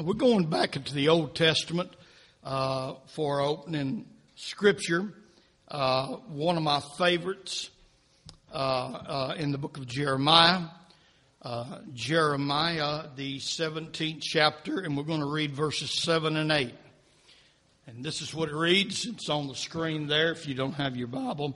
We're 0.00 0.14
going 0.14 0.46
back 0.46 0.74
into 0.76 0.94
the 0.94 1.10
Old 1.10 1.34
Testament 1.34 1.90
uh, 2.42 2.94
for 3.08 3.42
opening 3.42 4.06
scripture. 4.36 5.12
Uh, 5.68 6.16
one 6.28 6.56
of 6.56 6.62
my 6.62 6.80
favorites 6.96 7.68
uh, 8.50 8.56
uh 8.56 9.34
in 9.36 9.52
the 9.52 9.58
book 9.58 9.76
of 9.76 9.86
Jeremiah. 9.86 10.62
Uh, 11.42 11.80
Jeremiah, 11.92 13.08
the 13.16 13.38
17th 13.38 14.22
chapter, 14.22 14.80
and 14.80 14.96
we're 14.96 15.02
going 15.02 15.20
to 15.20 15.30
read 15.30 15.54
verses 15.54 16.00
7 16.00 16.36
and 16.36 16.50
8. 16.50 16.72
And 17.86 18.02
this 18.02 18.22
is 18.22 18.32
what 18.32 18.48
it 18.48 18.54
reads. 18.54 19.04
It's 19.04 19.28
on 19.28 19.46
the 19.46 19.54
screen 19.54 20.06
there 20.06 20.32
if 20.32 20.48
you 20.48 20.54
don't 20.54 20.74
have 20.74 20.96
your 20.96 21.08
Bible. 21.08 21.54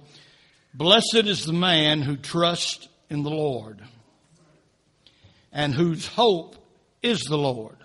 Blessed 0.75 1.25
is 1.25 1.47
the 1.47 1.55
man 1.55 2.03
who 2.03 2.17
trusts 2.17 2.87
in 3.09 3.23
the 3.23 3.31
Lord 3.31 3.81
and 5.53 5.73
whose 5.73 6.07
hope 6.07 6.57
is 7.03 7.21
the 7.21 7.39
Lord. 7.39 7.77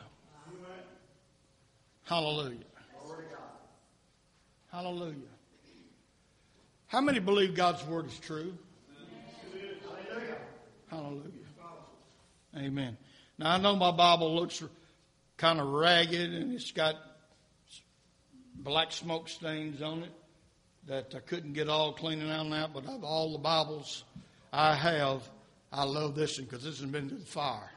Hallelujah. 2.11 2.57
Hallelujah. 4.69 5.15
How 6.87 6.99
many 6.99 7.19
believe 7.19 7.55
God's 7.55 7.85
word 7.85 8.07
is 8.07 8.19
true? 8.19 8.53
Hallelujah. 10.09 10.35
Hallelujah. 10.89 11.31
Amen. 12.57 12.97
Now 13.37 13.51
I 13.51 13.59
know 13.59 13.77
my 13.77 13.91
Bible 13.91 14.35
looks 14.35 14.61
kind 15.37 15.61
of 15.61 15.69
ragged 15.69 16.33
and 16.33 16.53
it's 16.53 16.73
got 16.73 16.95
black 18.55 18.91
smoke 18.91 19.29
stains 19.29 19.81
on 19.81 20.03
it 20.03 20.11
that 20.87 21.15
I 21.15 21.19
couldn't 21.19 21.53
get 21.53 21.69
all 21.69 21.93
cleaning 21.93 22.29
out 22.29 22.45
now, 22.47 22.69
but 22.73 22.87
of 22.87 23.05
all 23.05 23.31
the 23.31 23.39
Bibles 23.39 24.03
I 24.51 24.75
have, 24.75 25.21
I 25.71 25.85
love 25.85 26.15
this 26.15 26.37
one 26.37 26.45
because 26.45 26.65
this 26.65 26.81
has 26.81 26.89
been 26.89 27.07
to 27.07 27.15
the 27.15 27.25
fire. 27.25 27.71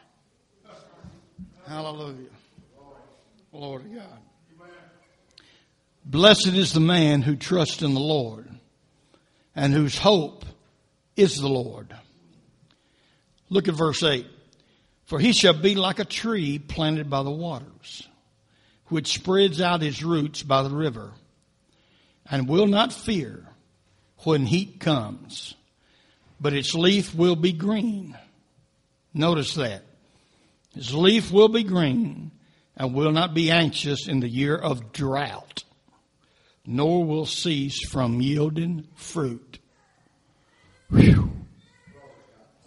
Hallelujah. 1.69 2.31
Glory 3.55 3.85
to 3.85 3.89
God. 3.91 4.69
Blessed 6.05 6.49
is 6.49 6.73
the 6.73 6.81
man 6.81 7.23
who 7.23 7.37
trusts 7.37 7.83
in 7.83 7.95
the 7.95 8.01
Lord 8.01 8.51
and 9.55 9.73
whose 9.73 9.97
hope 9.97 10.45
is 11.17 11.41
the 11.41 11.49
Lord. 11.49 11.95
Look 13.51 13.69
at 13.69 13.75
verse 13.75 14.03
8. 14.03 14.27
For 15.05 15.21
he 15.21 15.33
shall 15.33 15.53
be 15.53 15.77
like 15.77 16.01
a 16.01 16.05
tree 16.05 16.59
planted 16.59 17.09
by 17.09 17.23
the 17.23 17.31
waters, 17.31 18.09
which 18.89 19.15
spreads 19.15 19.61
out 19.61 19.83
his 19.83 20.03
roots 20.03 20.43
by 20.43 20.65
the 20.65 20.75
river, 20.75 21.13
and 22.29 22.49
will 22.49 22.67
not 22.67 22.93
fear 22.93 23.47
when 24.25 24.47
heat 24.47 24.81
comes, 24.81 25.55
but 26.41 26.55
its 26.55 26.75
leaf 26.75 27.15
will 27.15 27.37
be 27.37 27.53
green. 27.53 28.19
Notice 29.13 29.55
that. 29.55 29.85
His 30.75 30.93
leaf 30.93 31.31
will 31.31 31.49
be 31.49 31.63
green 31.63 32.33
and 32.77 32.95
will 32.95 33.13
not 33.13 33.35
be 33.35 33.51
anxious 33.51 34.09
in 34.09 34.21
the 34.21 34.29
year 34.29 34.57
of 34.57 34.93
drought, 34.93 35.65
nor 36.67 37.05
will 37.05 37.27
cease 37.27 37.89
from 37.89 38.21
yielding 38.21 38.89
fruit. 38.95 39.59
Whew. 40.91 41.31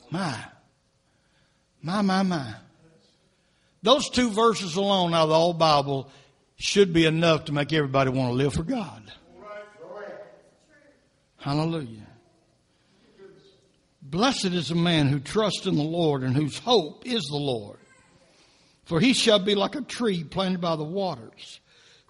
My, 0.09 0.37
my, 1.81 2.01
my, 2.01 2.23
my. 2.23 2.53
Those 3.83 4.09
two 4.09 4.29
verses 4.31 4.75
alone 4.75 5.13
out 5.13 5.23
of 5.23 5.29
the 5.29 5.35
whole 5.35 5.53
Bible 5.53 6.09
should 6.55 6.93
be 6.93 7.05
enough 7.05 7.45
to 7.45 7.53
make 7.53 7.71
everybody 7.73 8.09
want 8.09 8.31
to 8.31 8.33
live 8.33 8.53
for 8.53 8.63
God. 8.63 9.03
Hallelujah. 11.37 12.07
Blessed 14.01 14.45
is 14.45 14.69
the 14.69 14.75
man 14.75 15.07
who 15.07 15.19
trusts 15.19 15.65
in 15.65 15.75
the 15.75 15.83
Lord 15.83 16.23
and 16.23 16.35
whose 16.35 16.57
hope 16.57 17.05
is 17.05 17.23
the 17.25 17.37
Lord. 17.37 17.77
For 18.87 19.01
he 19.01 19.13
shall 19.13 19.39
be 19.39 19.53
like 19.53 19.75
a 19.75 19.81
tree 19.81 20.23
planted 20.23 20.61
by 20.61 20.77
the 20.77 20.83
waters, 20.83 21.59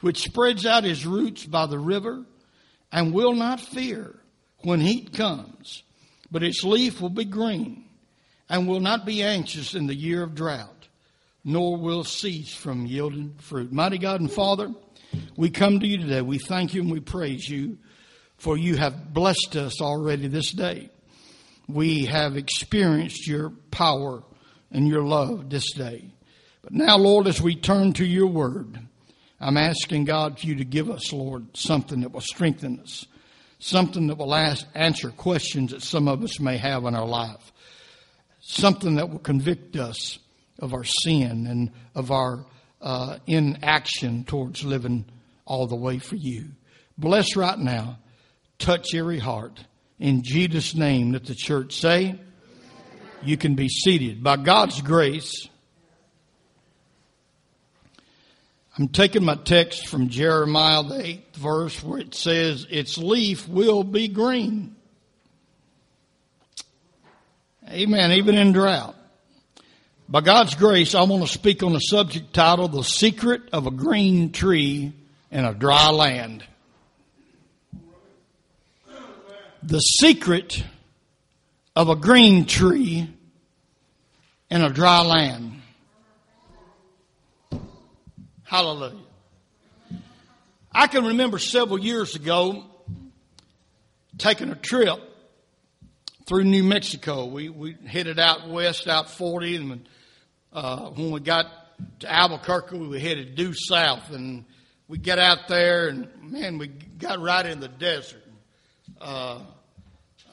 which 0.02 0.22
spreads 0.22 0.64
out 0.64 0.84
his 0.84 1.08
roots 1.08 1.44
by 1.44 1.66
the 1.66 1.80
river 1.80 2.24
and 2.92 3.14
will 3.16 3.34
not 3.34 3.60
fear 3.60 4.16
when 4.60 4.80
heat 4.80 5.12
comes, 5.12 5.82
but 6.30 6.44
its 6.44 6.64
leaf 6.64 7.02
will 7.02 7.10
be 7.10 7.26
green 7.26 7.86
and 8.48 8.68
will 8.68 8.80
not 8.80 9.08
be 9.08 9.24
anxious 9.24 9.74
in 9.74 9.88
the 9.88 9.96
year 9.96 10.22
of 10.22 10.36
drought, 10.36 10.88
nor 11.44 11.78
will 11.78 12.04
cease 12.04 12.54
from 12.54 12.86
yielding 12.86 13.34
fruit. 13.40 13.74
Mighty 13.74 13.98
God 13.98 14.22
and 14.22 14.32
Father, 14.32 14.72
we 15.36 15.50
come 15.50 15.80
to 15.80 15.88
you 15.88 15.98
today. 15.98 16.22
We 16.22 16.38
thank 16.38 16.76
you 16.76 16.82
and 16.84 16.92
we 16.92 17.00
praise 17.00 17.50
you 17.50 17.80
for 18.38 18.56
you 18.56 18.76
have 18.76 19.16
blessed 19.16 19.56
us 19.56 19.82
already 19.82 20.28
this 20.28 20.52
day. 20.52 20.92
We 21.68 22.06
have 22.06 22.38
experienced 22.38 23.28
your 23.28 23.50
power 23.72 24.22
and 24.72 24.88
your 24.88 25.02
love 25.02 25.50
this 25.50 25.74
day. 25.74 26.12
But 26.68 26.74
now, 26.74 26.98
Lord, 26.98 27.28
as 27.28 27.42
we 27.42 27.56
turn 27.56 27.94
to 27.94 28.06
your 28.06 28.28
word, 28.28 28.78
I'm 29.40 29.56
asking 29.56 30.04
God 30.04 30.38
for 30.38 30.48
you 30.48 30.56
to 30.56 30.66
give 30.66 30.90
us, 30.90 31.14
Lord, 31.14 31.56
something 31.56 32.02
that 32.02 32.12
will 32.12 32.20
strengthen 32.20 32.82
us, 32.82 33.06
something 33.58 34.08
that 34.08 34.18
will 34.18 34.36
ask, 34.36 34.66
answer 34.76 35.12
questions 35.12 35.72
that 35.72 35.82
some 35.82 36.10
of 36.10 36.22
us 36.26 36.42
may 36.42 36.58
have 36.58 36.84
in 36.84 36.94
our 36.94 37.08
life, 37.08 37.54
something 38.42 38.96
that 38.96 39.10
will 39.10 39.20
convict 39.20 39.78
us 39.78 40.20
of 40.60 40.74
our 40.74 40.84
sin 40.84 41.48
and 41.48 41.72
of 41.96 42.12
our 42.12 42.46
uh, 42.82 43.20
inaction 43.28 44.26
towards 44.26 44.66
living 44.66 45.06
all 45.46 45.68
the 45.68 45.76
way 45.78 46.00
for 46.00 46.18
you. 46.18 46.50
Bless 46.98 47.38
right 47.38 47.58
now. 47.58 47.98
Touch 48.60 48.94
every 48.94 49.20
heart. 49.20 49.64
In 50.00 50.22
Jesus' 50.22 50.76
name, 50.76 51.14
let 51.14 51.28
the 51.28 51.34
church 51.34 51.80
say, 51.80 52.20
you 53.24 53.38
can 53.38 53.56
be 53.56 53.70
seated. 53.70 54.22
By 54.22 54.36
God's 54.36 54.82
grace, 54.82 55.48
I'm 58.78 58.90
taking 58.90 59.26
my 59.26 59.36
text 59.36 59.88
from 59.88 60.10
Jeremiah, 60.10 60.84
the 60.84 61.04
eighth 61.04 61.36
verse, 61.36 61.84
where 61.84 62.00
it 62.00 62.14
says, 62.14 62.68
Its 62.70 62.98
leaf 62.98 63.48
will 63.48 63.84
be 63.84 64.08
green. 64.08 64.76
Amen. 67.70 68.12
Even 68.12 68.36
in 68.36 68.54
drought. 68.54 68.96
By 70.08 70.22
God's 70.22 70.56
grace, 70.56 70.96
I 70.96 71.02
want 71.04 71.24
to 71.24 71.28
speak 71.28 71.64
on 71.64 71.74
the 71.74 71.80
subject 71.80 72.34
titled 72.34 72.72
The 72.72 72.84
Secret 72.84 73.50
of 73.52 73.66
a 73.68 73.72
Green 73.72 74.32
Tree 74.32 74.94
in 75.32 75.46
a 75.46 75.54
Dry 75.54 75.90
Land. 75.90 76.46
The 79.64 79.80
secret 79.80 80.64
of 81.76 81.90
a 81.90 81.96
green 81.96 82.46
tree 82.46 83.10
in 84.50 84.62
a 84.62 84.70
dry 84.70 85.02
land. 85.02 85.62
Hallelujah. 88.48 89.04
I 90.72 90.88
can 90.88 91.08
remember 91.08 91.38
several 91.38 91.78
years 91.78 92.16
ago 92.16 92.64
taking 94.18 94.52
a 94.52 94.56
trip 94.56 95.02
through 96.26 96.46
New 96.46 96.64
Mexico. 96.64 97.26
We, 97.26 97.50
we 97.50 97.76
headed 97.86 98.20
out 98.20 98.48
west, 98.48 98.88
out 98.88 99.10
40, 99.10 99.56
and 99.58 99.70
when, 99.70 99.88
uh, 100.54 100.92
when 100.92 101.12
we 101.12 101.20
got 101.20 101.48
to 102.00 102.10
Albuquerque, 102.10 102.78
we 102.78 103.02
headed 103.02 103.36
due 103.36 103.54
south. 103.54 104.12
And 104.12 104.46
we 104.88 104.98
get 104.98 105.20
out 105.20 105.50
there, 105.50 105.90
and 105.90 106.08
man, 106.22 106.58
we 106.58 106.68
got 106.68 107.20
right 107.20 107.46
in 107.46 107.60
the 107.60 107.68
desert. 107.68 108.24
Uh, 109.02 109.42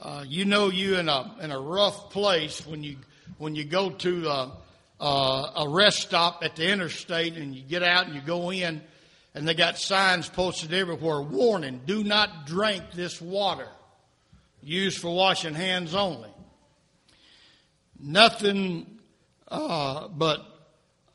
uh, 0.01 0.23
you 0.25 0.45
know, 0.45 0.69
you 0.69 0.95
in 0.95 1.09
a 1.09 1.35
in 1.41 1.51
a 1.51 1.59
rough 1.59 2.11
place 2.11 2.65
when 2.65 2.81
you 2.81 2.95
when 3.39 3.55
you 3.55 3.65
go 3.65 3.89
to 3.89 4.29
uh, 4.99 5.51
a 5.57 5.69
rest 5.69 5.99
stop 5.99 6.43
at 6.43 6.55
the 6.55 6.71
interstate 6.71 7.35
and 7.35 7.53
you 7.55 7.61
get 7.61 7.83
out 7.83 8.05
and 8.05 8.15
you 8.15 8.21
go 8.21 8.51
in 8.51 8.81
and 9.33 9.47
they 9.47 9.53
got 9.53 9.77
signs 9.77 10.29
posted 10.29 10.73
everywhere 10.73 11.21
warning 11.21 11.81
do 11.85 12.03
not 12.03 12.45
drink 12.45 12.83
this 12.93 13.21
water. 13.21 13.67
Used 14.61 14.99
for 14.99 15.13
washing 15.13 15.53
hands 15.53 15.93
only. 15.93 16.29
Nothing 17.99 18.99
uh, 19.47 20.07
but 20.07 20.41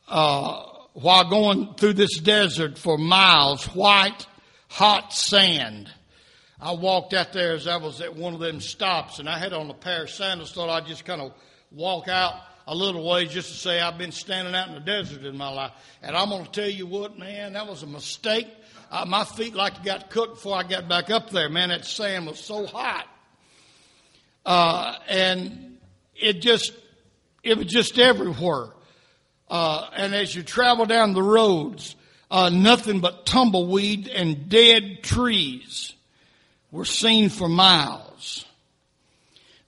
uh, 0.07 0.63
while 0.93 1.29
going 1.29 1.73
through 1.75 1.93
this 1.93 2.19
desert 2.19 2.77
for 2.77 2.97
miles 2.97 3.65
white 3.67 4.25
hot 4.69 5.13
sand. 5.13 5.89
I 6.59 6.73
walked 6.73 7.13
out 7.13 7.33
there 7.33 7.53
as 7.53 7.65
i 7.65 7.77
was 7.77 8.01
at 8.01 8.15
one 8.15 8.35
of 8.35 8.39
them 8.39 8.61
stops 8.61 9.17
and 9.17 9.27
i 9.27 9.39
had 9.39 9.51
on 9.51 9.69
a 9.71 9.73
pair 9.73 10.03
of 10.03 10.11
sandals 10.11 10.51
thought 10.51 10.69
i'd 10.69 10.85
just 10.85 11.05
kind 11.05 11.19
of 11.19 11.33
walk 11.71 12.07
out 12.07 12.35
a 12.71 12.75
little 12.75 13.05
ways 13.05 13.29
just 13.29 13.49
to 13.49 13.57
say 13.57 13.81
I've 13.81 13.97
been 13.97 14.13
standing 14.13 14.55
out 14.55 14.69
in 14.69 14.75
the 14.75 14.79
desert 14.79 15.25
in 15.25 15.35
my 15.35 15.49
life. 15.49 15.73
And 16.01 16.15
I'm 16.15 16.29
going 16.29 16.45
to 16.45 16.51
tell 16.51 16.69
you 16.69 16.87
what, 16.87 17.19
man, 17.19 17.51
that 17.53 17.67
was 17.67 17.83
a 17.83 17.87
mistake. 17.87 18.47
Uh, 18.89 19.03
my 19.05 19.25
feet 19.25 19.53
like 19.53 19.83
got 19.83 20.09
cooked 20.09 20.35
before 20.35 20.55
I 20.55 20.63
got 20.63 20.87
back 20.87 21.09
up 21.09 21.31
there. 21.31 21.49
Man, 21.49 21.67
that 21.67 21.83
sand 21.83 22.27
was 22.27 22.39
so 22.39 22.65
hot. 22.65 23.09
Uh, 24.45 24.95
and 25.09 25.79
it 26.15 26.41
just, 26.41 26.71
it 27.43 27.57
was 27.57 27.67
just 27.67 27.99
everywhere. 27.99 28.69
Uh, 29.49 29.89
and 29.93 30.15
as 30.15 30.33
you 30.33 30.41
travel 30.41 30.85
down 30.85 31.13
the 31.13 31.21
roads, 31.21 31.97
uh, 32.31 32.47
nothing 32.47 33.01
but 33.01 33.25
tumbleweed 33.25 34.07
and 34.07 34.47
dead 34.47 35.03
trees 35.03 35.91
were 36.71 36.85
seen 36.85 37.27
for 37.27 37.49
miles. 37.49 38.45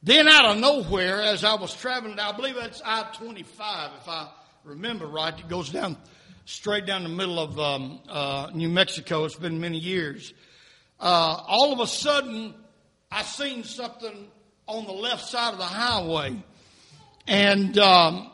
Then 0.06 0.28
out 0.28 0.44
of 0.44 0.58
nowhere, 0.58 1.22
as 1.22 1.46
I 1.46 1.56
was 1.56 1.74
traveling, 1.74 2.20
I 2.20 2.34
believe 2.34 2.58
it's 2.58 2.82
I 2.84 3.04
25, 3.14 3.92
if 4.02 4.10
I 4.10 4.28
remember 4.66 5.08
right, 5.08 5.34
it 5.38 5.48
goes 5.48 5.70
down 5.70 5.96
straight 6.44 6.86
down 6.86 7.04
the 7.04 7.10
middle 7.10 7.40
of 7.40 7.58
um, 7.58 8.02
uh, 8.10 8.50
New 8.54 8.68
Mexico. 8.68 9.24
It's 9.24 9.38
been 9.38 9.62
many 9.62 9.78
years. 9.78 10.34
Uh, 11.00 11.42
all 11.48 11.72
of 11.72 11.80
a 11.80 11.88
sudden, 11.88 12.54
I 13.10 13.24
seen 13.24 13.64
something 13.64 14.28
on 14.68 14.86
the 14.86 14.92
left 14.92 15.24
side 15.24 15.54
of 15.54 15.58
the 15.58 15.64
highway, 15.64 16.36
and 17.26 17.78
um, 17.78 18.30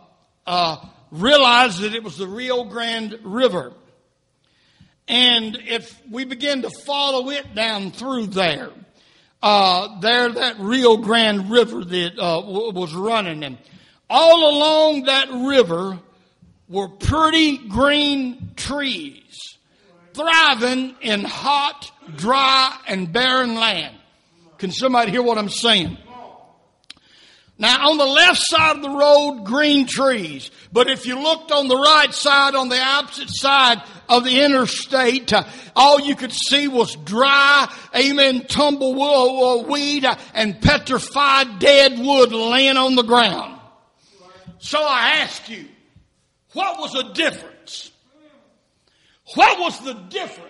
uh, 0.48 0.84
realized 1.12 1.82
that 1.82 1.94
it 1.94 2.04
was 2.04 2.18
the 2.18 2.28
Rio 2.28 2.64
Grande 2.64 3.20
River. 3.24 3.74
And 5.08 5.56
if 5.68 6.02
we 6.10 6.26
begin 6.26 6.64
to 6.64 6.72
follow 6.72 7.30
it 7.30 7.54
down 7.54 7.92
through 7.92 8.28
there, 8.28 8.72
uh, 9.42 10.00
there 10.00 10.30
that 10.30 10.60
Rio 10.60 10.98
Grande 10.98 11.50
River 11.50 11.84
that 11.84 12.20
uh, 12.20 12.42
w- 12.42 12.72
was 12.74 12.94
running, 12.94 13.44
and 13.44 13.58
all 14.10 14.58
along 14.58 15.04
that 15.04 15.30
river 15.32 16.00
were 16.68 16.90
pretty 16.90 17.58
green 17.58 18.52
trees, 18.56 19.58
thriving 20.14 20.96
in 21.02 21.24
hot, 21.24 21.92
dry, 22.16 22.78
and 22.88 23.12
barren 23.12 23.56
land. 23.56 23.96
Can 24.58 24.72
somebody 24.72 25.12
hear 25.12 25.24
what 25.24 25.38
I'm 25.38 25.50
saying? 25.50 25.98
Now 27.60 27.90
on 27.90 27.98
the 27.98 28.06
left 28.06 28.40
side 28.42 28.78
of 28.78 28.82
the 28.82 28.90
road, 28.90 29.44
green 29.44 29.86
trees. 29.86 30.50
But 30.72 30.90
if 30.90 31.06
you 31.06 31.20
looked 31.20 31.52
on 31.52 31.68
the 31.68 31.76
right 31.76 32.14
side, 32.14 32.56
on 32.56 32.70
the 32.70 32.82
opposite 32.82 33.30
side 33.30 33.84
of 34.08 34.24
the 34.24 34.42
interstate, 34.42 35.34
uh, 35.34 35.44
all 35.76 36.00
you 36.00 36.16
could 36.16 36.32
see 36.32 36.70
was 36.70 36.96
dry, 36.96 37.72
amen, 37.94 38.46
tumbleweed 38.48 40.06
uh, 40.06 40.16
and 40.34 40.62
petrified 40.62 41.60
dead 41.60 42.00
wood 42.00 42.32
laying 42.32 42.78
on 42.78 42.96
the 42.96 43.04
ground. 43.04 43.60
So 44.60 44.80
I 44.82 45.18
ask 45.20 45.50
you, 45.50 45.66
what 46.54 46.80
was 46.80 46.94
the 46.94 47.12
difference? 47.14 47.92
What 49.36 49.60
was 49.60 49.84
the 49.84 49.94
difference 49.94 50.49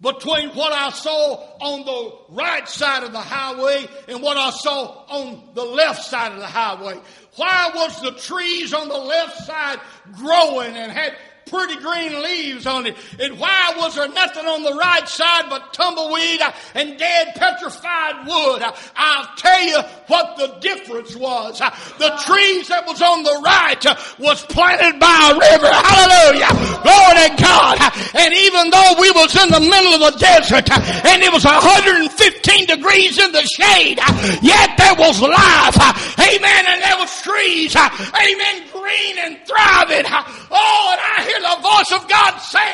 between 0.00 0.50
what 0.50 0.72
I 0.72 0.90
saw 0.90 1.34
on 1.60 1.84
the 1.84 2.34
right 2.34 2.68
side 2.68 3.02
of 3.02 3.12
the 3.12 3.20
highway 3.20 3.86
and 4.06 4.22
what 4.22 4.36
I 4.36 4.50
saw 4.50 5.04
on 5.08 5.50
the 5.54 5.64
left 5.64 6.04
side 6.04 6.32
of 6.32 6.38
the 6.38 6.46
highway. 6.46 7.00
Why 7.36 7.70
was 7.74 8.00
the 8.00 8.12
trees 8.12 8.72
on 8.72 8.88
the 8.88 8.98
left 8.98 9.44
side 9.44 9.80
growing 10.16 10.76
and 10.76 10.92
had 10.92 11.16
pretty 11.48 11.76
green 11.76 12.22
leaves 12.22 12.66
on 12.66 12.86
it. 12.86 12.96
And 13.18 13.38
why 13.38 13.74
was 13.76 13.94
there 13.94 14.08
nothing 14.08 14.46
on 14.46 14.62
the 14.62 14.74
right 14.74 15.08
side 15.08 15.46
but 15.48 15.72
tumbleweed 15.72 16.40
and 16.74 16.98
dead 16.98 17.34
petrified 17.34 18.26
wood? 18.26 18.62
I'll 18.96 19.36
tell 19.36 19.62
you 19.62 19.80
what 20.06 20.36
the 20.36 20.58
difference 20.60 21.16
was. 21.16 21.58
The 21.58 22.12
trees 22.24 22.68
that 22.68 22.86
was 22.86 23.02
on 23.02 23.22
the 23.22 23.40
right 23.44 23.84
was 24.18 24.44
planted 24.46 25.00
by 25.00 25.32
a 25.32 25.34
river. 25.34 25.70
Hallelujah. 25.72 26.52
Glory 26.84 27.28
to 27.28 27.42
God. 27.42 27.76
And 28.14 28.34
even 28.34 28.70
though 28.70 28.94
we 29.00 29.10
was 29.12 29.34
in 29.34 29.48
the 29.50 29.60
middle 29.60 29.94
of 29.98 30.12
the 30.12 30.18
desert 30.18 30.70
and 30.70 31.22
it 31.22 31.32
was 31.32 31.44
115 31.44 32.66
degrees 32.66 33.18
in 33.18 33.32
the 33.32 33.42
shade, 33.42 33.98
yet 34.42 34.76
there 34.76 34.94
was 34.94 35.20
life. 35.20 35.76
Amen. 36.20 36.64
And 36.68 36.82
there 36.82 36.98
was 36.98 37.10
trees. 37.22 37.74
Amen. 37.74 38.67
Green 38.88 39.18
and 39.20 39.36
thriving. 39.44 40.08
Oh, 40.48 40.82
and 40.96 41.00
I 41.04 41.20
hear 41.28 41.40
the 41.44 41.60
voice 41.60 41.92
of 41.92 42.08
God 42.08 42.40
say, 42.40 42.72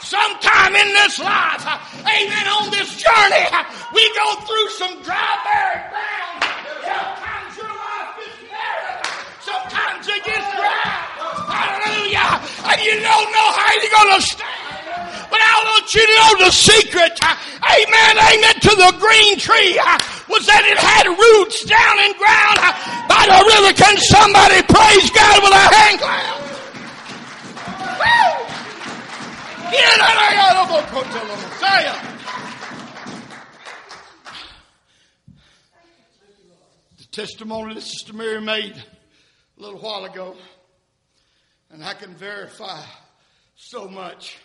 sometime 0.00 0.72
in 0.72 0.88
this 1.04 1.20
life, 1.20 1.68
amen, 2.00 2.46
on 2.48 2.72
this 2.72 2.96
journey, 2.96 3.44
we 3.92 4.00
go 4.16 4.28
through 4.40 4.68
some 4.80 4.94
dry, 5.04 5.20
barren 5.44 5.84
ground. 5.92 6.48
Sometimes 6.80 7.52
your 7.60 7.68
life 7.76 8.16
is 8.24 8.40
barren. 8.48 9.04
Sometimes 9.44 10.08
it 10.08 10.24
gets 10.24 10.48
dry. 10.56 10.80
Hallelujah. 11.52 12.40
And 12.40 12.78
you 12.80 12.96
don't 13.04 13.28
know 13.28 13.48
how 13.52 13.68
you're 13.84 13.96
going 14.00 14.16
to 14.16 14.22
stand. 14.24 14.80
But 15.28 15.44
I 15.44 15.54
want 15.76 15.92
you 15.92 16.00
to 16.08 16.14
know 16.16 16.32
the 16.48 16.52
secret, 16.56 17.20
amen, 17.20 18.14
amen, 18.16 18.56
to 18.64 18.72
the 18.80 18.92
green 18.96 19.36
tree 19.36 19.76
was 20.24 20.48
that 20.48 20.64
it 20.64 20.80
had 20.80 21.04
roots 21.04 21.68
down 21.68 21.96
in 22.00 22.16
ground 22.16 22.58
by 23.20 23.36
the 23.36 23.44
river. 23.44 23.72
Can 23.74 23.96
somebody 23.98 24.62
praise 24.62 25.10
God 25.10 25.42
with 25.42 25.52
a 25.52 25.74
hand 25.74 26.00
clap? 26.00 26.36
The 36.98 37.04
testimony 37.12 37.74
that 37.74 37.82
Sister 37.82 38.12
Mary 38.14 38.40
made 38.40 38.74
a 38.76 39.62
little 39.62 39.78
while 39.78 40.04
ago, 40.04 40.36
and 41.70 41.84
I 41.84 41.94
can 41.94 42.14
verify 42.14 42.82
so 43.56 43.88
much 43.88 44.38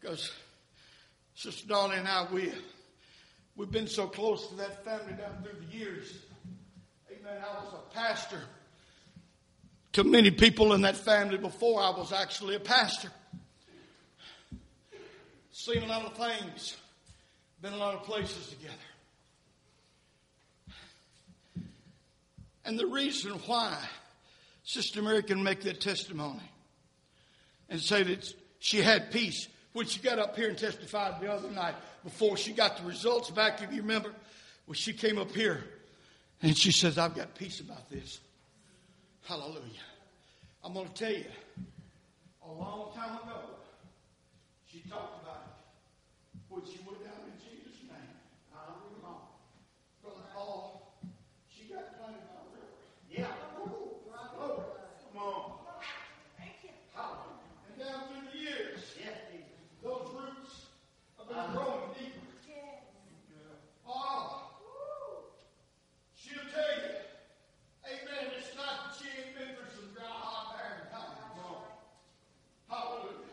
because 0.00 0.30
Sister 1.34 1.66
Dolly 1.66 1.96
and 1.96 2.06
I, 2.06 2.26
we, 2.30 2.52
we've 3.56 3.70
been 3.70 3.88
so 3.88 4.06
close 4.06 4.48
to 4.48 4.54
that 4.56 4.84
family 4.84 5.14
down 5.14 5.42
through 5.42 5.66
the 5.66 5.76
years. 5.76 6.12
Amen. 7.24 7.40
I 7.40 7.64
was 7.64 7.74
a 7.74 7.94
pastor 7.94 8.40
to 9.92 10.02
many 10.02 10.30
people 10.30 10.72
in 10.72 10.80
that 10.80 10.96
family 10.96 11.38
before 11.38 11.80
I 11.80 11.90
was 11.90 12.12
actually 12.12 12.56
a 12.56 12.60
pastor 12.60 13.10
seen 15.52 15.82
a 15.82 15.86
lot 15.86 16.04
of 16.04 16.16
things, 16.16 16.76
been 17.60 17.74
a 17.74 17.76
lot 17.76 17.94
of 17.94 18.02
places 18.02 18.48
together. 18.48 18.74
And 22.64 22.78
the 22.78 22.86
reason 22.86 23.32
why 23.46 23.76
Sister 24.64 25.02
Mary 25.02 25.22
can 25.22 25.42
make 25.42 25.60
that 25.62 25.80
testimony 25.80 26.50
and 27.68 27.80
say 27.80 28.02
that 28.02 28.34
she 28.58 28.78
had 28.78 29.12
peace 29.12 29.46
when 29.74 29.86
she 29.86 30.00
got 30.00 30.18
up 30.18 30.34
here 30.34 30.48
and 30.48 30.58
testified 30.58 31.20
the 31.20 31.30
other 31.32 31.50
night 31.50 31.74
before 32.02 32.36
she 32.36 32.52
got 32.52 32.78
the 32.78 32.84
results 32.84 33.30
back, 33.30 33.62
if 33.62 33.70
you 33.72 33.82
remember, 33.82 34.12
when 34.66 34.74
she 34.74 34.92
came 34.92 35.18
up 35.18 35.30
here 35.30 35.62
and 36.42 36.56
she 36.56 36.72
says, 36.72 36.98
I've 36.98 37.14
got 37.14 37.34
peace 37.34 37.60
about 37.60 37.88
this. 37.90 38.20
Hallelujah. 39.26 39.86
I'm 40.64 40.74
going 40.74 40.88
to 40.88 40.94
tell 40.94 41.12
you, 41.12 41.24
a 42.44 42.52
long 42.52 42.92
time 42.94 43.14
ago, 43.18 43.40
she 44.70 44.82
talked 44.90 45.22
would 46.52 46.68
you 46.68 46.84
would 46.84 47.00
down 47.00 47.32
in 47.32 47.40
Jesus' 47.40 47.80
name? 47.88 48.12
Hallelujah. 48.52 49.24
Brother 50.04 50.20
Paul, 50.36 50.92
she 51.48 51.64
got 51.64 51.96
planted 51.96 52.28
by 52.28 52.44
the 52.44 52.60
river. 52.60 52.76
Yeah. 53.08 53.32
Come 53.56 55.16
on. 55.16 55.64
Thank 56.36 56.60
you. 56.62 56.76
And 56.92 57.74
down 57.80 58.04
through 58.04 58.28
the 58.30 58.38
years, 58.38 58.84
those 59.82 60.12
roots 60.12 60.68
have 61.16 61.28
been 61.28 61.56
growing 61.56 61.88
deeper. 61.96 62.20
Oh, 63.88 64.52
she'll 66.14 66.36
tell 66.52 66.72
you, 66.84 67.00
amen, 67.88 68.28
it's 68.36 68.52
not 68.60 68.92
that 68.92 69.00
she 69.00 69.08
ain't 69.08 69.32
been 69.32 69.56
through 69.56 69.72
some 69.72 69.88
dry, 69.96 70.04
hot, 70.04 70.52
barren 70.52 70.84
times. 70.92 71.16
Hallelujah. 72.68 73.32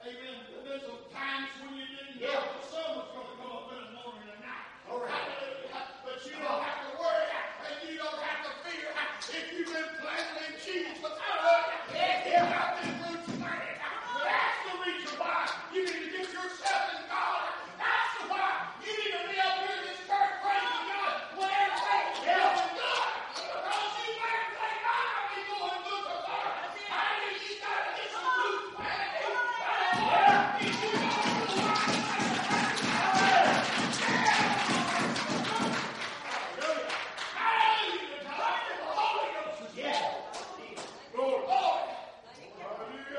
Amen. 0.00 0.40
There's 0.64 0.80
some 0.88 1.04
times 1.12 1.52
when 1.60 1.76
you 1.76 1.84
didn't 1.84 2.24
know 2.24 2.40
the 2.40 2.64
sun 2.72 2.88
was 2.96 3.12
going 3.12 3.28
to 3.28 3.36
come 3.36 3.52
up 3.52 3.68
in 3.68 3.84
the 3.84 4.00
morning 4.00 4.32
or 4.32 4.40
night. 4.40 4.64
Hallelujah. 4.88 5.76
But 6.00 6.24
you 6.24 6.40
don't 6.40 6.56
have 6.64 6.88
to 6.88 6.96
worry 6.96 7.28
and 7.68 7.76
you 7.84 8.00
don't 8.00 8.16
have 8.16 8.48
to 8.48 8.52
fear 8.64 8.96
if 8.96 9.44
you've 9.52 9.68
been 9.68 9.92
planted 10.00 10.40
in 10.40 10.56
Jesus. 10.56 11.04
Hallelujah. 11.04 12.16
You 12.32 12.40
have 12.48 12.80
been 12.80 12.96
roots 12.96 13.28
planted. 13.36 13.76
That's 13.76 14.56
the 14.72 14.74
reason 14.88 15.12
why 15.20 15.52
you 15.68 15.84
need 15.84 16.00
to 16.00 16.10
get 16.16 16.32
yourself 16.32 16.84
in 16.96 17.04
God. 17.12 17.44
That's 17.76 18.12
the 18.16 18.24
why 18.32 18.72
you 18.80 18.96
need 18.96 19.12
to 19.20 19.22
be 19.28 19.36
up 19.36 19.60
here 19.60 19.84
in 19.84 19.84
this 19.84 20.00
church 20.08 20.32
praising 20.40 20.84
God 20.88 21.28
when 21.36 21.52
everything's 21.52 22.24
going 22.24 22.72
good. 22.72 23.04
Because 23.36 23.92
you 24.00 24.16
better 24.16 24.48
say, 24.48 24.80
God, 24.80 25.04
I'll 25.12 25.28
be 25.28 25.44
going 25.44 25.80
good 25.84 26.08
for 26.08 26.24
God. 26.24 26.56
Hallelujah. 26.88 27.36
You 27.36 27.60
got 27.60 27.84
to 27.84 27.92
get 28.00 28.08
some 28.16 28.24
roots 28.24 28.80
planted. 28.80 29.28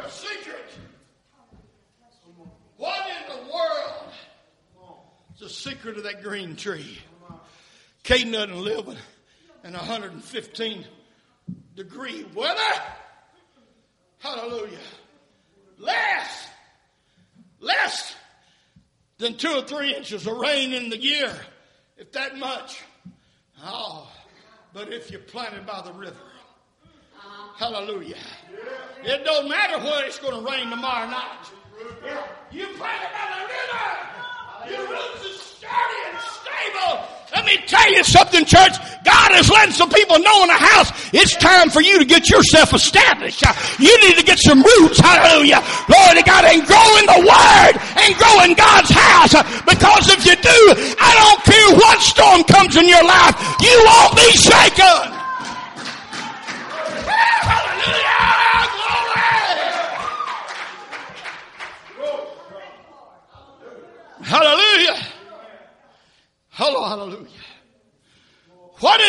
Secret. 0.10 0.70
What 2.76 3.08
in 3.08 3.24
the 3.30 3.52
world 3.52 4.12
is 5.34 5.40
the 5.40 5.41
secret 5.52 5.98
of 5.98 6.04
that 6.04 6.24
green 6.24 6.56
tree? 6.56 6.98
Caden 8.04 8.32
doesn't 8.32 8.58
live 8.58 8.88
in 9.64 9.74
115 9.74 10.86
degree 11.76 12.26
weather. 12.34 12.82
Hallelujah. 14.20 14.78
Less, 15.78 16.48
less 17.60 18.16
than 19.18 19.36
two 19.38 19.52
or 19.52 19.62
three 19.64 19.96
inches 19.96 20.28
of 20.28 20.38
rain 20.38 20.74
in 20.74 20.90
the 20.90 20.98
year, 20.98 21.34
if 21.98 22.12
that 22.12 22.38
much. 22.38 22.82
Oh, 23.64 24.12
but 24.74 24.92
if 24.92 25.12
you're 25.12 25.22
planted 25.22 25.66
by 25.66 25.82
the 25.82 25.94
river, 25.94 26.16
hallelujah. 27.58 28.16
It 29.04 29.26
don't 29.26 29.50
matter 29.50 29.78
whether 29.84 30.04
it's 30.06 30.20
going 30.20 30.44
to 30.44 30.52
rain 30.52 30.70
tomorrow 30.70 31.10
night. 31.10 31.52
You 32.52 32.66
planted 32.78 33.10
by 33.14 33.26
the 33.38 33.46
river. 33.48 34.12
Your 34.70 34.90
roots 34.90 35.26
and 35.26 35.41
Let 37.34 37.46
me 37.46 37.58
tell 37.66 37.92
you 37.92 38.04
something, 38.04 38.44
church. 38.44 38.76
God 39.04 39.32
is 39.36 39.50
letting 39.50 39.74
some 39.74 39.90
people 39.90 40.20
know 40.20 40.44
in 40.44 40.48
the 40.48 40.60
house 40.60 40.92
it's 41.14 41.36
time 41.38 41.70
for 41.70 41.82
you 41.82 41.98
to 42.00 42.06
get 42.06 42.30
yourself 42.30 42.74
established. 42.74 43.44
You 43.80 43.92
need 44.08 44.18
to 44.18 44.24
get 44.24 44.38
some 44.38 44.62
roots. 44.62 45.00
Hallelujah. 45.00 45.64
Lord 45.88 46.18
to 46.18 46.24
God 46.24 46.46
and 46.46 46.66
grow 46.68 46.88
in 47.00 47.06
the 47.08 47.22
Word 47.24 47.74
and 47.98 48.16
grow 48.20 48.44
in 48.44 48.54
God's 48.54 48.92
house. 48.92 49.34
Because 49.64 50.12
if 50.12 50.26
you 50.26 50.36
do, 50.36 50.60
I 51.00 51.12
don't 51.18 51.42
care 51.48 51.78
what 51.78 52.02
storm 52.02 52.44
comes 52.44 52.76
in 52.76 52.88
your 52.88 53.04
life, 53.04 53.36
you 53.62 53.76
won't 53.86 54.16
be 54.16 54.32
shaken. 54.36 55.22
Hallelujah. 64.22 64.98
Hello, 66.52 66.86
hallelujah. 66.88 67.28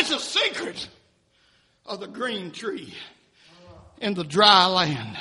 What 0.02 0.11
is 0.11 0.16
the 0.16 0.40
secret 0.40 0.88
of 1.87 2.00
the 2.00 2.09
green 2.09 2.50
tree 2.50 2.92
in 4.00 4.14
the 4.14 4.25
dry 4.25 4.66
land? 4.66 5.16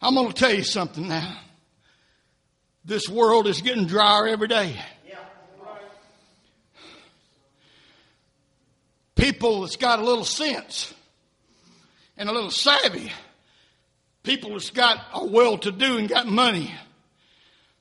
I'm 0.00 0.14
going 0.14 0.28
to 0.28 0.32
tell 0.32 0.54
you 0.54 0.64
something 0.64 1.08
now. 1.08 1.38
This 2.86 3.06
world 3.06 3.46
is 3.46 3.60
getting 3.60 3.84
drier 3.84 4.28
every 4.28 4.48
day. 4.48 4.80
People 9.14 9.60
that's 9.60 9.76
got 9.76 9.98
a 9.98 10.04
little 10.04 10.24
sense 10.24 10.94
and 12.16 12.30
a 12.30 12.32
little 12.32 12.50
savvy, 12.50 13.12
people 14.22 14.52
that's 14.52 14.70
got 14.70 15.04
a 15.12 15.26
well 15.26 15.58
to 15.58 15.70
do 15.70 15.98
and 15.98 16.08
got 16.08 16.26
money, 16.26 16.72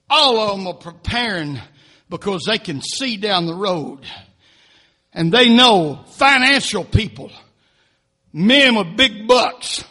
all 0.09 0.41
of 0.41 0.57
them 0.57 0.67
are 0.67 0.73
preparing 0.73 1.57
because 2.09 2.43
they 2.47 2.57
can 2.57 2.81
see 2.81 3.15
down 3.15 3.45
the 3.45 3.55
road. 3.55 4.05
And 5.13 5.31
they 5.31 5.49
know 5.49 6.05
financial 6.07 6.83
people, 6.83 7.31
men 8.31 8.75
with 8.75 8.95
big 8.95 9.27
bucks, 9.27 9.83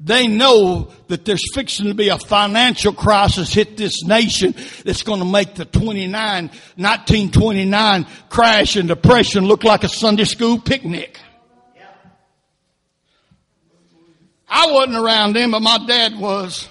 they 0.00 0.26
know 0.26 0.90
that 1.08 1.24
there's 1.24 1.54
fixing 1.54 1.86
to 1.86 1.94
be 1.94 2.08
a 2.08 2.18
financial 2.18 2.92
crisis 2.92 3.54
hit 3.54 3.76
this 3.76 4.04
nation 4.04 4.54
that's 4.84 5.02
going 5.02 5.20
to 5.20 5.24
make 5.24 5.54
the 5.54 5.64
29, 5.64 6.12
1929 6.12 8.06
crash 8.28 8.76
and 8.76 8.88
depression 8.88 9.46
look 9.46 9.64
like 9.64 9.82
a 9.82 9.88
Sunday 9.88 10.24
school 10.24 10.60
picnic. 10.60 11.18
I 14.46 14.70
wasn't 14.70 14.96
around 14.96 15.32
then, 15.34 15.50
but 15.50 15.62
my 15.62 15.78
dad 15.86 16.18
was. 16.18 16.68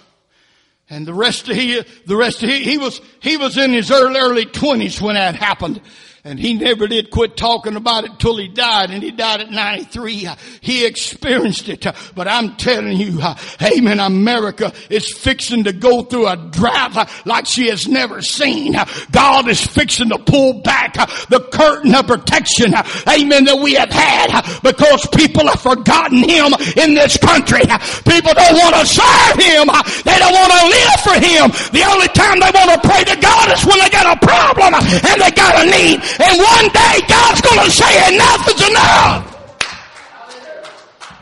And 0.89 1.07
the 1.07 1.13
rest 1.13 1.49
of 1.49 1.55
he, 1.55 1.83
the 2.05 2.15
rest 2.15 2.43
of 2.43 2.49
he, 2.49 2.63
he 2.63 2.77
was, 2.77 3.01
he 3.19 3.37
was 3.37 3.57
in 3.57 3.73
his 3.73 3.89
early, 3.89 4.19
early 4.19 4.45
twenties 4.45 5.01
when 5.01 5.15
that 5.15 5.35
happened. 5.35 5.81
And 6.25 6.39
he 6.39 6.53
never 6.53 6.87
did 6.87 7.11
quit 7.11 7.35
talking 7.35 7.75
about 7.75 8.05
it 8.05 8.17
till 8.17 8.37
he 8.37 8.47
died, 8.47 8.91
and 8.91 9.03
he 9.03 9.11
died 9.11 9.41
at 9.41 9.51
93. 9.51 10.29
He 10.61 10.85
experienced 10.85 11.67
it. 11.67 11.85
But 12.15 12.29
I'm 12.29 12.55
telling 12.55 12.95
you, 12.95 13.19
amen, 13.61 13.99
America 13.99 14.71
is 14.89 15.11
fixing 15.11 15.65
to 15.65 15.73
go 15.73 16.03
through 16.03 16.27
a 16.27 16.37
drought 16.37 17.09
like 17.25 17.45
she 17.45 17.67
has 17.67 17.89
never 17.89 18.21
seen. 18.21 18.73
God 19.11 19.49
is 19.49 19.67
fixing 19.67 20.09
to 20.09 20.17
pull 20.17 20.61
back 20.61 20.93
the 21.27 21.41
curtain 21.51 21.93
of 21.93 22.07
protection, 22.07 22.73
amen, 23.03 23.43
that 23.43 23.59
we 23.61 23.73
have 23.73 23.91
had 23.91 24.31
because 24.63 25.05
people 25.11 25.43
have 25.51 25.59
forgotten 25.59 26.23
Him 26.23 26.55
in 26.79 26.95
this 26.95 27.17
country. 27.17 27.67
People 28.07 28.31
don't 28.31 28.55
want 28.63 28.79
to 28.79 28.87
serve 28.87 29.43
Him. 29.43 29.67
They 30.07 30.15
don't 30.23 30.31
want 30.31 30.55
to 30.55 30.63
live 30.71 30.99
for 31.03 31.17
Him. 31.19 31.51
The 31.75 31.83
only 31.83 32.07
time 32.15 32.39
they 32.39 32.51
want 32.55 32.71
to 32.71 32.79
pray 32.79 33.03
to 33.11 33.19
God 33.19 33.51
is 33.51 33.67
when 33.67 33.75
they 33.83 33.91
got 33.91 34.07
a 34.07 34.17
problem 34.23 34.71
and 34.79 35.19
they 35.19 35.31
got 35.35 35.59
a 35.59 35.65
need. 35.67 35.99
And 36.19 36.37
one 36.37 36.67
day 36.69 36.95
God's 37.07 37.41
going 37.41 37.65
to 37.65 37.71
say 37.71 38.13
enough 38.13 38.47
is 38.47 38.69
enough. 38.69 39.33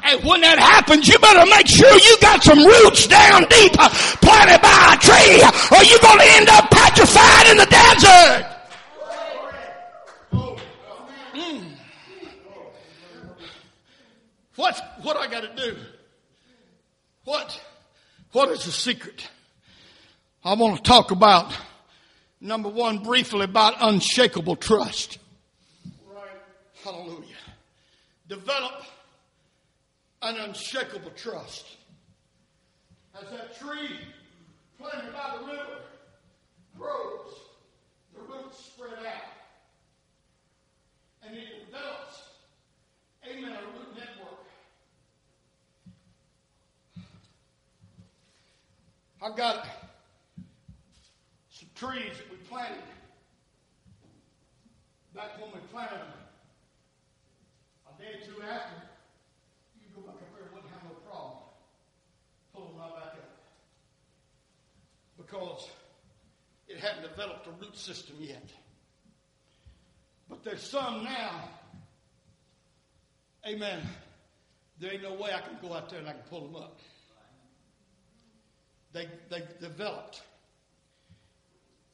And 0.04 0.24
when 0.26 0.42
that 0.42 0.58
happens, 0.58 1.08
you 1.08 1.18
better 1.20 1.46
make 1.50 1.68
sure 1.68 1.92
you 2.00 2.18
got 2.20 2.44
some 2.44 2.60
roots 2.60 3.08
down 3.08 3.44
deep 3.44 3.72
uh, 3.78 3.90
planted 4.20 4.62
by 4.62 4.94
a 4.94 4.98
tree 4.98 5.40
or 5.72 5.84
you're 5.84 6.00
going 6.00 6.20
to 6.20 6.30
end 6.36 6.50
up 6.50 6.70
petrified 6.70 7.48
in 7.52 7.58
the 7.58 7.68
desert. 7.70 8.48
Mm. 11.34 11.64
What's, 14.56 14.82
what 15.04 15.18
I 15.18 15.28
got 15.28 15.42
to 15.44 15.56
do? 15.56 15.78
What, 17.24 17.62
what 18.32 18.50
is 18.50 18.66
the 18.66 18.72
secret? 18.72 19.30
I 20.44 20.56
want 20.56 20.78
to 20.78 20.84
talk 20.84 21.12
about 21.12 21.56
Number 22.44 22.70
one, 22.70 23.04
briefly 23.04 23.44
about 23.44 23.76
unshakable 23.80 24.56
trust. 24.56 25.20
Right. 26.12 26.26
Hallelujah. 26.84 27.28
Develop 28.28 28.84
an 30.24 30.38
unshakable 30.38 31.12
trust. 31.12 31.68
As 33.14 33.30
that 33.30 33.60
tree 33.60 33.96
planted 34.80 35.14
by 35.14 35.38
the 35.38 35.46
river 35.46 35.78
grows, 36.80 37.36
the 38.16 38.22
roots 38.22 38.58
spread 38.66 39.06
out. 39.06 39.22
And 41.24 41.38
it 41.38 41.68
develops, 41.68 42.24
amen, 43.30 43.52
a 43.52 43.78
root 43.78 43.96
network. 43.96 44.48
I've 49.22 49.38
got 49.38 49.68
some 51.82 51.90
we 52.30 52.38
planted 52.48 52.78
back 55.16 55.42
when 55.42 55.50
we 55.52 55.60
planted 55.72 55.98
them. 55.98 56.14
A 57.90 58.00
day 58.00 58.10
or 58.10 58.24
two 58.24 58.40
after, 58.44 58.76
you 59.82 59.88
go 59.96 60.02
back 60.02 60.16
up 60.22 60.30
there 60.36 60.46
and 60.46 60.54
wouldn't 60.54 60.72
have 60.72 60.84
no 60.84 60.96
problem 61.10 61.38
pulling 62.54 62.70
them 62.74 62.82
right 62.82 62.94
back 62.94 63.14
up. 63.14 63.38
Because 65.18 65.70
it 66.68 66.78
hadn't 66.78 67.02
developed 67.02 67.48
a 67.48 67.52
root 67.60 67.76
system 67.76 68.16
yet. 68.20 68.48
But 70.30 70.44
there's 70.44 70.62
some 70.62 71.04
now, 71.04 71.50
amen, 73.48 73.82
there 74.80 74.94
ain't 74.94 75.02
no 75.02 75.16
way 75.16 75.32
I 75.34 75.42
can 75.42 75.58
go 75.60 75.74
out 75.74 75.90
there 75.90 75.98
and 75.98 76.08
I 76.08 76.12
can 76.12 76.22
pull 76.30 76.42
them 76.42 76.56
up. 76.56 76.80
They, 78.94 79.08
they 79.32 79.42
developed. 79.60 80.22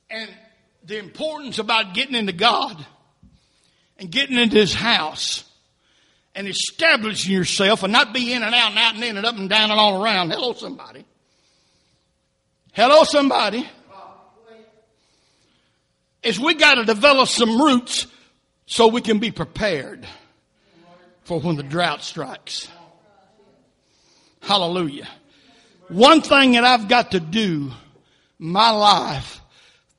And 0.09 0.29
the 0.83 0.97
importance 0.99 1.59
about 1.59 1.93
getting 1.93 2.15
into 2.15 2.31
God 2.31 2.85
and 3.97 4.09
getting 4.09 4.37
into 4.37 4.57
His 4.57 4.73
house 4.73 5.43
and 6.33 6.47
establishing 6.47 7.33
yourself 7.33 7.83
and 7.83 7.91
not 7.91 8.13
be 8.13 8.31
in 8.31 8.43
and 8.43 8.53
out 8.53 8.69
and 8.69 8.79
out 8.79 8.95
and 8.95 9.03
in 9.03 9.17
and 9.17 9.25
up 9.25 9.37
and 9.37 9.49
down 9.49 9.71
and 9.71 9.79
all 9.79 10.03
around. 10.03 10.29
Hello, 10.29 10.53
somebody. 10.53 11.03
Hello, 12.73 13.03
somebody. 13.03 13.67
Is 16.23 16.39
we 16.39 16.53
got 16.53 16.75
to 16.75 16.85
develop 16.85 17.27
some 17.27 17.61
roots 17.61 18.07
so 18.65 18.87
we 18.87 19.01
can 19.01 19.19
be 19.19 19.31
prepared 19.31 20.05
for 21.23 21.39
when 21.39 21.55
the 21.55 21.63
drought 21.63 22.03
strikes. 22.03 22.69
Hallelujah. 24.41 25.07
One 25.89 26.21
thing 26.21 26.51
that 26.51 26.63
I've 26.63 26.87
got 26.87 27.11
to 27.11 27.19
do 27.19 27.71
my 28.37 28.71
life 28.71 29.41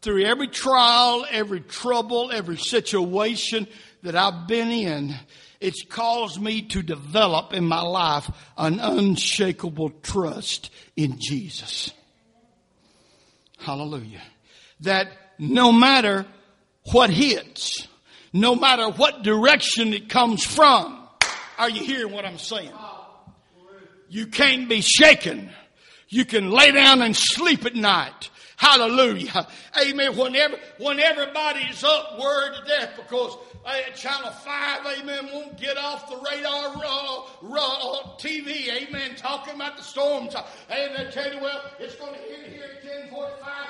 through 0.03 0.25
every 0.25 0.49
trial, 0.49 1.27
every 1.31 1.61
trouble, 1.61 2.31
every 2.33 2.57
situation 2.57 3.67
that 4.03 4.15
I've 4.15 4.47
been 4.47 4.71
in, 4.71 5.15
it's 5.61 5.83
caused 5.85 6.41
me 6.41 6.63
to 6.63 6.83
develop 6.83 7.53
in 7.53 7.65
my 7.65 7.81
life 7.81 8.31
an 8.57 8.79
unshakable 8.79 9.91
trust 10.03 10.71
in 10.97 11.17
Jesus. 11.19 11.93
Hallelujah. 13.59 14.23
That 14.81 15.09
no 15.39 15.73
matter 15.73 16.27
what 16.93 17.11
hits, 17.11 17.89
no 18.33 18.55
matter 18.55 18.89
what 18.89 19.23
direction 19.23 19.93
it 19.93 20.09
comes 20.09 20.45
from, 20.45 21.09
are 21.59 21.69
you 21.69 21.83
hearing 21.85 22.13
what 22.13 22.25
I'm 22.25 22.39
saying? 22.39 22.73
You 24.09 24.29
can't 24.29 24.69
be 24.69 24.81
shaken. 24.81 25.51
You 26.09 26.25
can 26.25 26.51
lay 26.51 26.71
down 26.71 27.03
and 27.03 27.17
sleep 27.17 27.67
at 27.67 27.75
night. 27.75 28.31
Hallelujah. 28.59 29.47
Amen. 29.81 30.17
Whenever, 30.17 30.57
when 30.79 30.99
everybody's 30.99 31.85
up 31.85 32.19
worried 32.19 32.55
to 32.59 32.65
death 32.67 32.91
because 32.97 33.37
uh, 33.65 33.91
Channel 33.95 34.33
5, 34.33 35.01
amen, 35.01 35.29
won't 35.33 35.57
get 35.57 35.77
off 35.77 36.11
the 36.11 36.17
radar 36.17 36.75
uh, 36.77 37.19
uh, 37.55 38.17
TV, 38.19 38.69
amen, 38.69 39.15
talking 39.17 39.55
about 39.55 39.77
the 39.77 39.83
storms. 39.85 40.35
Amen. 40.73 41.13
Tell 41.13 41.33
you, 41.33 41.41
well, 41.41 41.63
it's 41.79 41.95
going 41.95 42.15
to 42.15 42.21
hit 42.21 42.53
here 42.53 42.65
at 42.65 42.85
1045, 42.85 43.68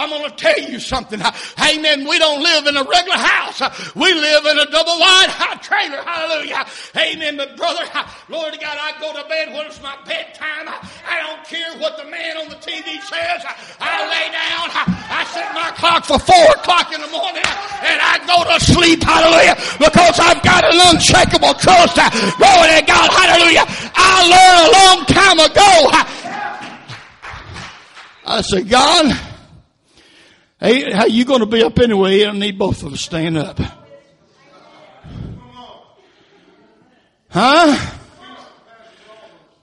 I'm 0.00 0.08
going 0.08 0.24
to 0.24 0.34
tell 0.34 0.58
you 0.58 0.80
something. 0.80 1.20
Amen. 1.20 2.08
We 2.08 2.18
don't 2.18 2.42
live 2.42 2.66
in 2.66 2.76
a 2.76 2.84
regular 2.84 3.20
house. 3.20 3.60
We 3.94 4.14
live 4.14 4.46
in 4.46 4.58
a 4.58 4.64
double 4.72 4.96
wide 4.96 5.60
trailer. 5.60 6.00
Hallelujah. 6.00 6.64
Amen. 6.96 7.36
But 7.36 7.56
brother, 7.56 7.84
Lord 8.32 8.56
God, 8.56 8.78
I 8.80 8.96
go 8.96 9.12
to 9.12 9.28
bed 9.28 9.52
when 9.52 9.66
it's 9.66 9.82
my 9.82 10.00
bedtime. 10.08 10.72
I 11.04 11.20
don't 11.20 11.44
care 11.44 11.76
what 11.76 12.00
the 12.00 12.08
man 12.08 12.38
on 12.38 12.48
the 12.48 12.56
TV 12.56 12.96
says. 13.04 13.44
I 13.76 14.08
lay 14.08 14.32
down. 14.32 14.72
I 15.12 15.28
set 15.36 15.52
my 15.52 15.68
clock 15.76 16.08
for 16.08 16.18
four 16.18 16.48
o'clock 16.56 16.94
in 16.96 17.00
the 17.00 17.12
morning 17.12 17.44
and 17.84 18.00
I 18.00 18.24
go 18.24 18.40
to 18.48 18.56
sleep. 18.56 19.04
Hallelujah. 19.04 19.60
Because 19.76 20.16
I've 20.16 20.40
got 20.42 20.64
an 20.64 20.80
unshakable 20.96 21.60
trust. 21.60 22.00
Glory 22.40 22.72
to 22.72 22.84
God. 22.88 23.08
Hallelujah. 23.12 23.68
I 23.68 24.16
learned 24.32 24.60
a 24.64 24.70
long 24.80 24.98
time 25.04 25.38
ago. 25.44 25.70
I 28.24 28.40
said, 28.42 28.68
God, 28.68 29.29
hey, 30.60 30.92
how 30.92 31.06
you 31.06 31.24
going 31.24 31.40
to 31.40 31.46
be 31.46 31.62
up 31.62 31.78
anyway? 31.78 32.26
I 32.26 32.32
need 32.32 32.58
both 32.58 32.82
of 32.82 32.92
us 32.92 33.00
stand 33.00 33.36
up. 33.36 33.58
Huh? 37.28 37.92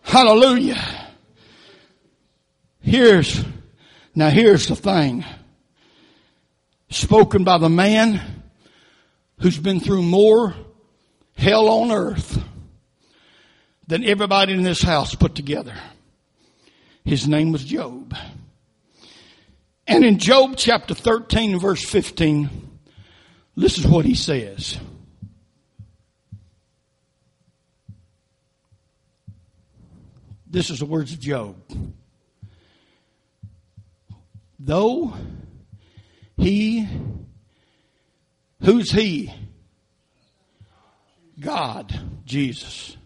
Hallelujah. 0.01 0.83
Here's, 2.81 3.43
now 4.15 4.29
here's 4.29 4.67
the 4.67 4.75
thing. 4.75 5.25
Spoken 6.89 7.43
by 7.43 7.57
the 7.57 7.69
man 7.69 8.21
who's 9.41 9.57
been 9.57 9.81
through 9.81 10.03
more 10.03 10.55
hell 11.35 11.67
on 11.67 11.91
earth 11.91 12.41
than 13.85 14.05
everybody 14.05 14.53
in 14.53 14.63
this 14.63 14.81
house 14.81 15.13
put 15.13 15.35
together. 15.35 15.75
His 17.03 17.27
name 17.27 17.51
was 17.51 17.65
Job. 17.65 18.15
And 19.87 20.03
in 20.03 20.19
Job 20.19 20.55
chapter 20.57 20.93
13 20.93 21.59
verse 21.59 21.83
15, 21.83 22.49
this 23.55 23.77
is 23.77 23.87
what 23.87 24.05
he 24.05 24.15
says. 24.15 24.77
This 30.49 30.69
is 30.69 30.79
the 30.79 30.85
words 30.85 31.13
of 31.13 31.19
Job. 31.19 31.55
Though 34.59 35.13
he, 36.35 36.87
who's 38.61 38.91
he? 38.91 39.33
God, 41.39 41.97
Jesus. 42.25 42.97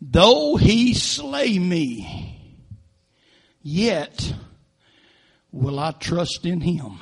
Though 0.00 0.56
he 0.56 0.94
slay 0.94 1.58
me, 1.58 2.58
yet 3.62 4.34
will 5.56 5.78
I 5.78 5.92
trust 5.92 6.44
in 6.44 6.60
him. 6.60 6.98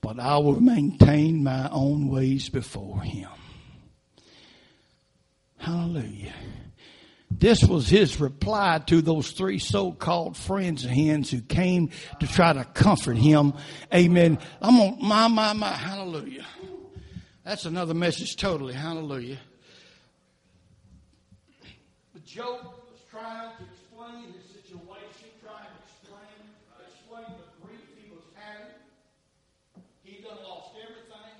But 0.00 0.20
I 0.20 0.38
will 0.38 0.60
maintain 0.60 1.42
my 1.42 1.68
own 1.70 2.08
ways 2.08 2.48
before 2.48 3.02
him. 3.02 3.30
Hallelujah. 5.56 6.34
This 7.30 7.62
was 7.62 7.88
his 7.88 8.20
reply 8.20 8.80
to 8.86 9.02
those 9.02 9.32
three 9.32 9.58
so-called 9.58 10.36
friends 10.36 10.84
of 10.84 10.90
his 10.90 11.30
who 11.30 11.40
came 11.40 11.90
to 12.20 12.26
try 12.26 12.52
to 12.52 12.64
comfort 12.64 13.18
him. 13.18 13.54
Amen. 13.94 14.38
I'm 14.62 14.80
on 14.80 14.98
my, 15.00 15.28
my, 15.28 15.52
my, 15.52 15.72
hallelujah. 15.72 16.46
That's 17.44 17.64
another 17.64 17.94
message 17.94 18.36
totally. 18.36 18.74
Hallelujah. 18.74 19.38
But 22.12 22.24
Job 22.24 22.64
was 22.64 23.00
trying 23.10 23.50
to 23.56 23.64
explain 23.70 24.32
his 24.32 24.44
situation, 24.64 25.28
trying 25.44 25.68
to 25.68 25.80
explain, 25.84 26.38
explain 26.80 27.38
the 27.38 27.66
grief 27.66 27.84
he 28.02 28.10
was 28.10 28.24
having. 28.34 28.72
He 30.02 30.22
done 30.22 30.38
lost 30.42 30.74
everything. 30.80 31.36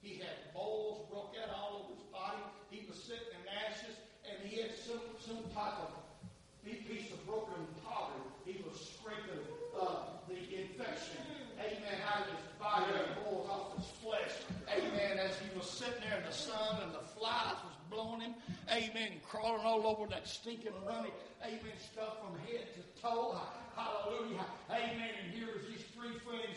He 0.00 0.18
had 0.18 0.54
boils 0.54 1.10
broke 1.10 1.34
out 1.42 1.50
all 1.54 1.84
over 1.84 1.94
his 1.94 2.06
body. 2.12 2.42
He 2.70 2.86
was 2.88 2.96
sitting 3.02 3.34
in 3.36 3.44
ashes, 3.68 3.96
and 4.26 4.48
he 4.48 4.62
had 4.62 4.70
some 4.78 5.02
some 5.20 5.44
type 5.54 5.78
of 5.78 6.02
piece 6.64 7.12
of 7.12 7.24
broken 7.26 7.62
pottery. 7.84 8.20
He 8.44 8.62
was 8.68 8.98
scraping 8.98 9.46
uh, 9.80 10.18
the 10.28 10.34
infection. 10.34 11.22
Amen. 11.58 11.98
Out 12.06 12.26
of 12.26 12.34
his 12.34 12.44
body, 12.58 12.92
boils 13.24 13.48
off 13.48 13.76
his 13.76 13.86
flesh. 14.02 14.34
Amen. 14.68 15.18
As 15.18 15.38
he 15.38 15.56
was 15.56 15.68
sitting 15.68 16.02
there 16.08 16.18
in 16.18 16.24
the 16.24 16.32
sun 16.32 16.82
and 16.82 16.92
the 16.92 17.06
flies 17.14 17.56
was 17.64 17.76
blowing 17.90 18.20
him. 18.20 18.34
Amen. 18.72 19.20
Crawling 19.28 19.66
all 19.66 19.86
over 19.86 20.06
that 20.08 20.26
stinking 20.26 20.72
runny. 20.86 21.10
Amen. 21.44 21.76
Stuff 21.92 22.16
from 22.24 22.38
head 22.48 22.66
to 22.74 23.02
toe. 23.02 23.36
Amen. 24.70 25.10
And 25.24 25.34
here 25.34 25.48
was 25.52 25.66
these 25.68 25.84
three 25.94 26.18
friends 26.20 26.56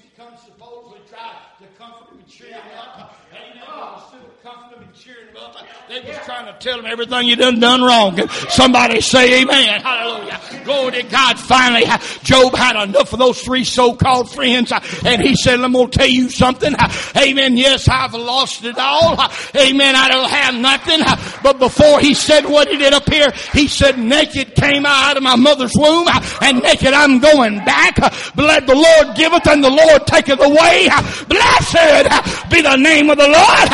supposedly 0.57 0.99
try 1.09 1.33
to 1.59 1.65
comfort 1.77 2.11
him 2.11 2.19
and 2.19 2.27
cheer 2.27 2.47
him 2.47 2.61
up. 2.77 3.15
Amen. 3.33 3.63
But 3.67 4.13
of 4.13 4.43
comforting 4.43 4.79
him 4.79 4.87
and 4.87 4.95
cheering 4.95 5.27
him 5.27 5.37
up, 5.37 5.57
they 5.89 5.99
was 6.01 6.17
trying 6.25 6.45
to 6.45 6.57
tell 6.59 6.79
him 6.79 6.85
everything 6.85 7.27
you 7.27 7.35
done 7.35 7.59
done 7.59 7.81
wrong. 7.81 8.27
Somebody 8.49 9.01
say 9.01 9.41
amen. 9.41 9.81
Hallelujah. 9.81 10.39
Glory 10.63 10.91
to 10.93 11.03
God. 11.03 11.37
Finally, 11.39 11.85
Job 12.23 12.55
had 12.55 12.81
enough 12.81 13.11
of 13.11 13.19
those 13.19 13.41
three 13.41 13.63
so-called 13.63 14.31
friends. 14.31 14.71
And 15.05 15.21
he 15.21 15.35
said, 15.35 15.59
I'm 15.59 15.73
going 15.73 15.89
to 15.89 15.97
tell 15.97 16.07
you 16.07 16.29
something. 16.29 16.73
Amen. 17.17 17.57
Yes, 17.57 17.87
I've 17.89 18.13
lost 18.13 18.63
it 18.63 18.77
all. 18.77 19.13
Amen. 19.55 19.95
I 19.95 20.09
don't 20.09 20.29
have 20.29 20.55
nothing. 20.55 21.01
But 21.43 21.59
before 21.59 21.99
he 21.99 22.13
said 22.13 22.45
what 22.45 22.67
he 22.69 22.77
did 22.77 22.93
up 22.93 23.09
here, 23.11 23.31
he 23.53 23.67
said, 23.67 23.99
naked 23.99 24.55
came 24.55 24.85
I 24.85 25.11
out 25.11 25.17
of 25.17 25.23
my 25.23 25.35
mother's 25.35 25.73
womb 25.75 26.07
and 26.41 26.61
naked 26.61 26.93
I'm 26.93 27.19
going 27.19 27.57
back. 27.59 27.97
Let 28.35 28.65
the 28.67 28.75
Lord 28.75 29.17
giveth 29.17 29.47
and 29.47 29.63
the 29.63 29.69
Lord 29.69 30.07
taketh 30.07 30.39
away. 30.45 30.87
Blessed 31.27 32.49
be 32.49 32.61
the 32.61 32.75
name 32.77 33.09
of 33.09 33.17
the 33.17 33.27
Lord. 33.27 33.69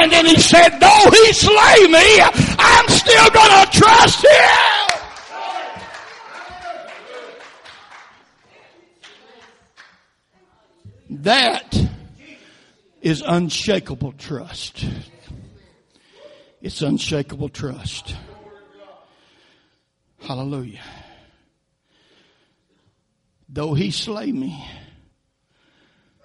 And 0.00 0.12
then 0.12 0.26
he 0.26 0.36
said, 0.38 0.78
though 0.78 1.10
he 1.10 1.32
slay 1.32 1.86
me, 1.88 2.20
I'm 2.58 2.88
still 2.88 3.30
gonna 3.30 3.70
trust 3.70 4.24
him. 4.24 4.86
That 11.08 11.88
is 13.00 13.22
unshakable 13.26 14.12
trust. 14.12 14.84
It's 16.60 16.82
unshakable 16.82 17.48
trust. 17.48 18.16
Hallelujah. 20.20 20.82
Though 23.48 23.74
he 23.74 23.92
slay 23.92 24.32
me, 24.32 24.66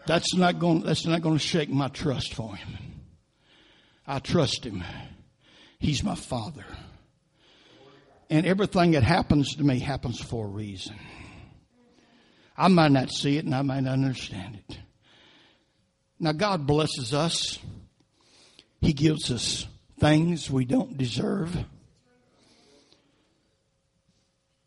that's 0.06 0.36
not 0.36 0.60
going, 0.60 0.82
that's 0.82 1.06
not 1.06 1.22
going 1.22 1.38
to 1.38 1.44
shake 1.44 1.70
my 1.70 1.88
trust 1.88 2.34
for 2.34 2.56
him. 2.56 2.78
I 4.06 4.20
trust 4.20 4.66
him. 4.66 4.84
He's 5.80 6.04
my 6.04 6.16
father. 6.16 6.66
And 8.30 8.46
everything 8.46 8.92
that 8.92 9.04
happens 9.04 9.56
to 9.56 9.64
me 9.64 9.80
happens 9.80 10.20
for 10.20 10.46
a 10.46 10.50
reason. 10.50 10.96
I 12.58 12.68
might 12.68 12.92
not 12.92 13.12
see 13.12 13.38
it 13.38 13.46
and 13.46 13.56
I 13.56 13.62
might 13.62 13.82
not 13.82 13.94
understand 13.94 14.62
it. 14.68 14.78
Now 16.20 16.32
God 16.32 16.68
blesses 16.68 17.14
us. 17.14 17.60
He 18.80 18.94
gives 18.94 19.32
us 19.32 19.68
things 20.00 20.50
we 20.50 20.66
don't 20.66 20.98
deserve. 20.98 21.56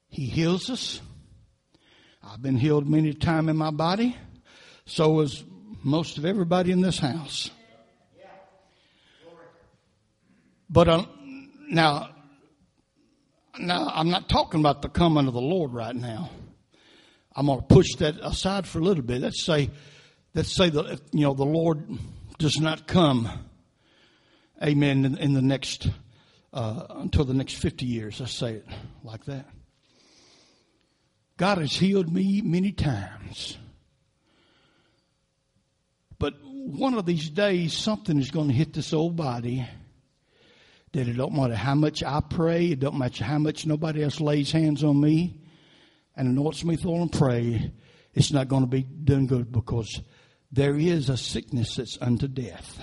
He 0.08 0.26
heals 0.26 0.70
us. 0.70 1.00
I've 2.22 2.40
been 2.40 2.56
healed 2.56 2.88
many 2.88 3.12
times 3.14 3.48
in 3.48 3.56
my 3.56 3.70
body. 3.70 4.16
So 4.86 5.20
is 5.20 5.44
most 5.82 6.18
of 6.18 6.24
everybody 6.24 6.72
in 6.72 6.80
this 6.80 6.98
house. 6.98 7.50
But 10.68 10.88
uh, 10.88 11.04
now, 11.68 12.10
now 13.58 13.92
I'm 13.94 14.10
not 14.10 14.28
talking 14.28 14.60
about 14.60 14.82
the 14.82 14.88
coming 14.88 15.26
of 15.26 15.34
the 15.34 15.40
Lord 15.40 15.72
right 15.72 15.94
now. 15.94 16.30
I'm 17.36 17.46
going 17.46 17.60
to 17.60 17.66
push 17.66 17.94
that 17.98 18.16
aside 18.22 18.66
for 18.66 18.78
a 18.78 18.82
little 18.82 19.02
bit. 19.02 19.20
Let's 19.20 19.44
say, 19.44 19.70
let's 20.34 20.54
say 20.54 20.70
that 20.70 21.00
you 21.12 21.22
know 21.22 21.34
the 21.34 21.44
Lord 21.44 21.86
does 22.38 22.58
not 22.60 22.86
come. 22.86 23.28
Amen. 24.62 25.04
In, 25.04 25.18
in 25.18 25.32
the 25.32 25.42
next 25.42 25.88
uh, 26.52 26.86
until 26.90 27.24
the 27.24 27.34
next 27.34 27.54
50 27.54 27.84
years. 27.84 28.20
Let's 28.20 28.32
say 28.32 28.54
it 28.54 28.66
like 29.02 29.24
that. 29.24 29.46
God 31.36 31.58
has 31.58 31.74
healed 31.74 32.12
me 32.12 32.42
many 32.42 32.72
times. 32.72 33.58
But 36.18 36.34
one 36.42 36.94
of 36.94 37.06
these 37.06 37.28
days, 37.30 37.72
something 37.72 38.18
is 38.18 38.30
going 38.30 38.48
to 38.48 38.54
hit 38.54 38.72
this 38.72 38.92
old 38.92 39.16
body 39.16 39.66
that 40.92 41.08
it 41.08 41.14
don't 41.14 41.34
matter 41.34 41.56
how 41.56 41.74
much 41.74 42.02
I 42.02 42.20
pray, 42.20 42.70
it 42.70 42.80
don't 42.80 42.98
matter 42.98 43.24
how 43.24 43.38
much 43.38 43.66
nobody 43.66 44.04
else 44.04 44.20
lays 44.20 44.52
hands 44.52 44.84
on 44.84 45.00
me 45.00 45.40
and 46.16 46.28
anoints 46.28 46.64
me 46.64 46.78
oil 46.84 47.02
and 47.02 47.12
pray, 47.12 47.72
it's 48.14 48.32
not 48.32 48.48
going 48.48 48.62
to 48.62 48.68
be 48.68 48.82
done 48.82 49.26
good 49.26 49.50
because 49.50 50.00
there 50.52 50.76
is 50.76 51.08
a 51.08 51.16
sickness 51.16 51.76
that's 51.76 51.98
unto 52.00 52.28
death. 52.28 52.80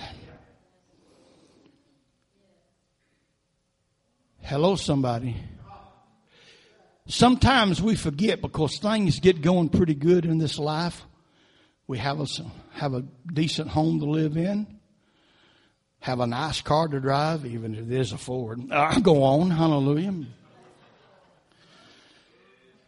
Hello, 4.42 4.76
somebody. 4.76 5.36
sometimes 7.06 7.80
we 7.80 7.94
forget 7.94 8.42
because 8.42 8.78
things 8.78 9.20
get 9.20 9.40
going 9.40 9.70
pretty 9.70 9.94
good 9.94 10.26
in 10.26 10.36
this 10.36 10.58
life. 10.58 11.06
We 11.92 11.98
have 11.98 12.20
a, 12.20 12.26
have 12.72 12.94
a 12.94 13.04
decent 13.30 13.68
home 13.68 14.00
to 14.00 14.06
live 14.06 14.38
in, 14.38 14.66
have 16.00 16.20
a 16.20 16.26
nice 16.26 16.62
car 16.62 16.88
to 16.88 16.98
drive, 17.00 17.44
even 17.44 17.74
if 17.74 17.80
it 17.80 17.92
is 17.92 18.12
a 18.12 18.16
Ford. 18.16 18.62
Uh, 18.70 18.98
go 19.00 19.22
on, 19.22 19.50
hallelujah. 19.50 20.24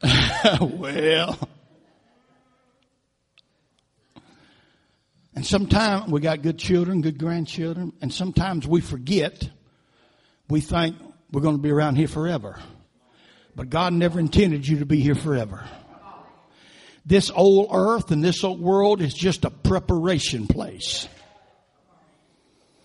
well, 0.59 1.39
and 5.35 5.45
sometimes 5.45 6.11
we 6.11 6.23
got 6.23 6.41
good 6.41 6.59
children, 6.59 7.03
good 7.03 7.19
grandchildren, 7.19 7.93
and 8.01 8.11
sometimes 8.11 8.67
we 8.67 8.81
forget. 8.81 9.51
We 10.49 10.63
think 10.63 10.97
we're 11.31 11.43
going 11.43 11.57
to 11.57 11.63
be 11.63 11.71
around 11.71 11.97
here 11.97 12.09
forever. 12.09 12.59
But 13.55 13.69
God 13.69 13.93
never 13.93 14.19
intended 14.19 14.67
you 14.67 14.79
to 14.79 14.87
be 14.87 15.01
here 15.01 15.15
forever. 15.15 15.69
This 17.07 17.31
old 17.31 17.69
earth 17.73 18.11
and 18.11 18.25
this 18.25 18.43
old 18.45 18.61
world 18.61 19.03
is 19.03 19.13
just 19.13 19.45
a 19.45 19.51
preparation 19.51 20.47
place. 20.47 21.07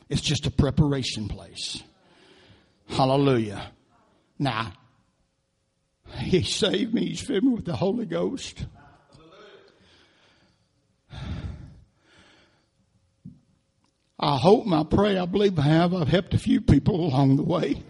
It's 0.10 0.22
just 0.22 0.46
a 0.46 0.52
preparation 0.52 1.28
place. 1.30 1.82
Hallelujah. 2.88 3.72
Now, 4.38 4.74
He 6.18 6.44
saved 6.44 6.94
me. 6.94 7.08
He's 7.08 7.22
filled 7.22 7.44
me 7.44 7.54
with 7.54 7.66
the 7.66 7.76
Holy 7.76 8.06
Ghost. 8.06 8.66
I 14.22 14.38
hope 14.38 14.66
and 14.66 14.76
I 14.76 14.84
pray, 14.84 15.18
I 15.18 15.26
believe 15.26 15.58
I 15.58 15.62
have. 15.62 15.94
I've 15.94 16.10
helped 16.10 16.34
a 16.34 16.38
few 16.38 16.60
people 16.60 17.06
along 17.06 17.38
the 17.38 17.44
way. 17.44 17.82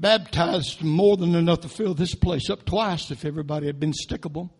Baptized 0.00 0.82
more 0.82 1.16
than 1.16 1.34
enough 1.34 1.60
to 1.60 1.68
fill 1.68 1.94
this 1.94 2.14
place 2.14 2.48
up 2.50 2.64
twice 2.64 3.10
if 3.10 3.24
everybody 3.24 3.66
had 3.66 3.80
been 3.80 3.92
stickable. 3.92 4.50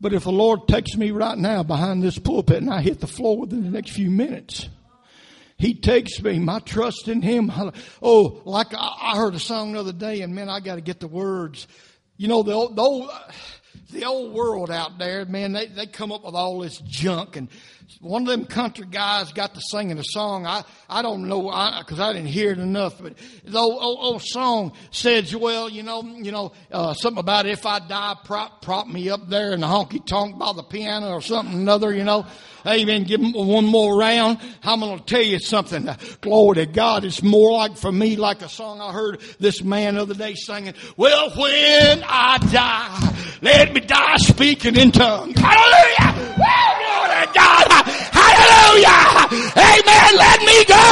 But 0.00 0.12
if 0.12 0.24
the 0.24 0.32
Lord 0.32 0.68
takes 0.68 0.96
me 0.96 1.12
right 1.12 1.38
now 1.38 1.62
behind 1.62 2.02
this 2.02 2.18
pulpit 2.18 2.58
and 2.58 2.70
I 2.70 2.82
hit 2.82 3.00
the 3.00 3.06
floor 3.06 3.38
within 3.38 3.62
the 3.62 3.70
next 3.70 3.92
few 3.92 4.10
minutes, 4.10 4.68
He 5.56 5.74
takes 5.74 6.20
me, 6.20 6.40
my 6.40 6.58
trust 6.58 7.08
in 7.08 7.22
Him. 7.22 7.50
Oh, 8.02 8.42
like 8.44 8.74
I 8.74 9.16
heard 9.16 9.34
a 9.34 9.38
song 9.38 9.72
the 9.72 9.80
other 9.80 9.92
day 9.92 10.20
and 10.20 10.34
man, 10.34 10.50
I 10.50 10.60
got 10.60 10.74
to 10.74 10.80
get 10.80 11.00
the 11.00 11.08
words. 11.08 11.66
You 12.16 12.28
know, 12.28 12.42
the 12.42 12.52
old, 12.52 12.76
the 12.76 12.82
old, 12.82 13.10
the 13.90 14.04
old 14.04 14.32
world 14.32 14.70
out 14.70 14.98
there, 14.98 15.24
man, 15.24 15.52
they, 15.52 15.66
they 15.66 15.86
come 15.86 16.12
up 16.12 16.24
with 16.24 16.34
all 16.34 16.60
this 16.60 16.78
junk 16.78 17.36
and 17.36 17.48
one 18.00 18.22
of 18.22 18.28
them 18.28 18.44
country 18.44 18.86
guys 18.90 19.32
got 19.32 19.54
to 19.54 19.60
singing 19.60 19.98
a 19.98 20.04
song. 20.04 20.46
I, 20.46 20.64
I 20.88 21.02
don't 21.02 21.28
know, 21.28 21.48
I 21.48 21.80
because 21.80 22.00
I, 22.00 22.10
I, 22.10 22.12
didn't 22.12 22.28
hear 22.28 22.52
it 22.52 22.58
enough, 22.58 23.00
but 23.00 23.14
the 23.44 23.58
old, 23.58 23.78
old, 23.80 23.98
old 24.00 24.22
song 24.22 24.72
says, 24.90 25.34
well, 25.34 25.68
you 25.68 25.82
know, 25.82 26.02
you 26.02 26.32
know, 26.32 26.52
uh, 26.70 26.94
something 26.94 27.20
about 27.20 27.46
if 27.46 27.66
I 27.66 27.78
die, 27.80 28.16
prop, 28.24 28.62
prop 28.62 28.86
me 28.86 29.10
up 29.10 29.28
there 29.28 29.52
in 29.52 29.60
the 29.60 29.66
honky 29.66 30.04
tonk 30.04 30.38
by 30.38 30.52
the 30.52 30.62
piano 30.62 31.10
or 31.10 31.22
something 31.22 31.54
another, 31.54 31.94
you 31.94 32.04
know. 32.04 32.26
Amen. 32.66 33.04
Give 33.04 33.20
him 33.20 33.32
one 33.32 33.66
more 33.66 33.98
round. 33.98 34.38
I'm 34.62 34.80
going 34.80 34.98
to 34.98 35.04
tell 35.04 35.22
you 35.22 35.38
something. 35.38 35.86
Glory 36.22 36.56
to 36.56 36.66
God. 36.66 37.04
It's 37.04 37.22
more 37.22 37.52
like 37.52 37.76
for 37.76 37.92
me, 37.92 38.16
like 38.16 38.40
a 38.40 38.48
song 38.48 38.80
I 38.80 38.90
heard 38.90 39.20
this 39.38 39.62
man 39.62 39.96
the 39.96 40.02
other 40.02 40.14
day 40.14 40.34
singing. 40.34 40.72
Well, 40.96 41.28
when 41.36 42.02
I 42.06 42.38
die, 42.50 42.93
let 43.44 43.74
me 43.74 43.80
die 43.80 44.16
speaking 44.16 44.74
in 44.76 44.90
tongues. 44.90 45.36
Hallelujah. 45.36 46.16
Well, 46.40 46.72
glory 46.80 47.12
to 47.12 47.28
God. 47.36 47.68
Hallelujah. 48.08 49.04
Amen. 49.52 50.10
Let 50.16 50.40
me 50.48 50.58
go. 50.64 50.88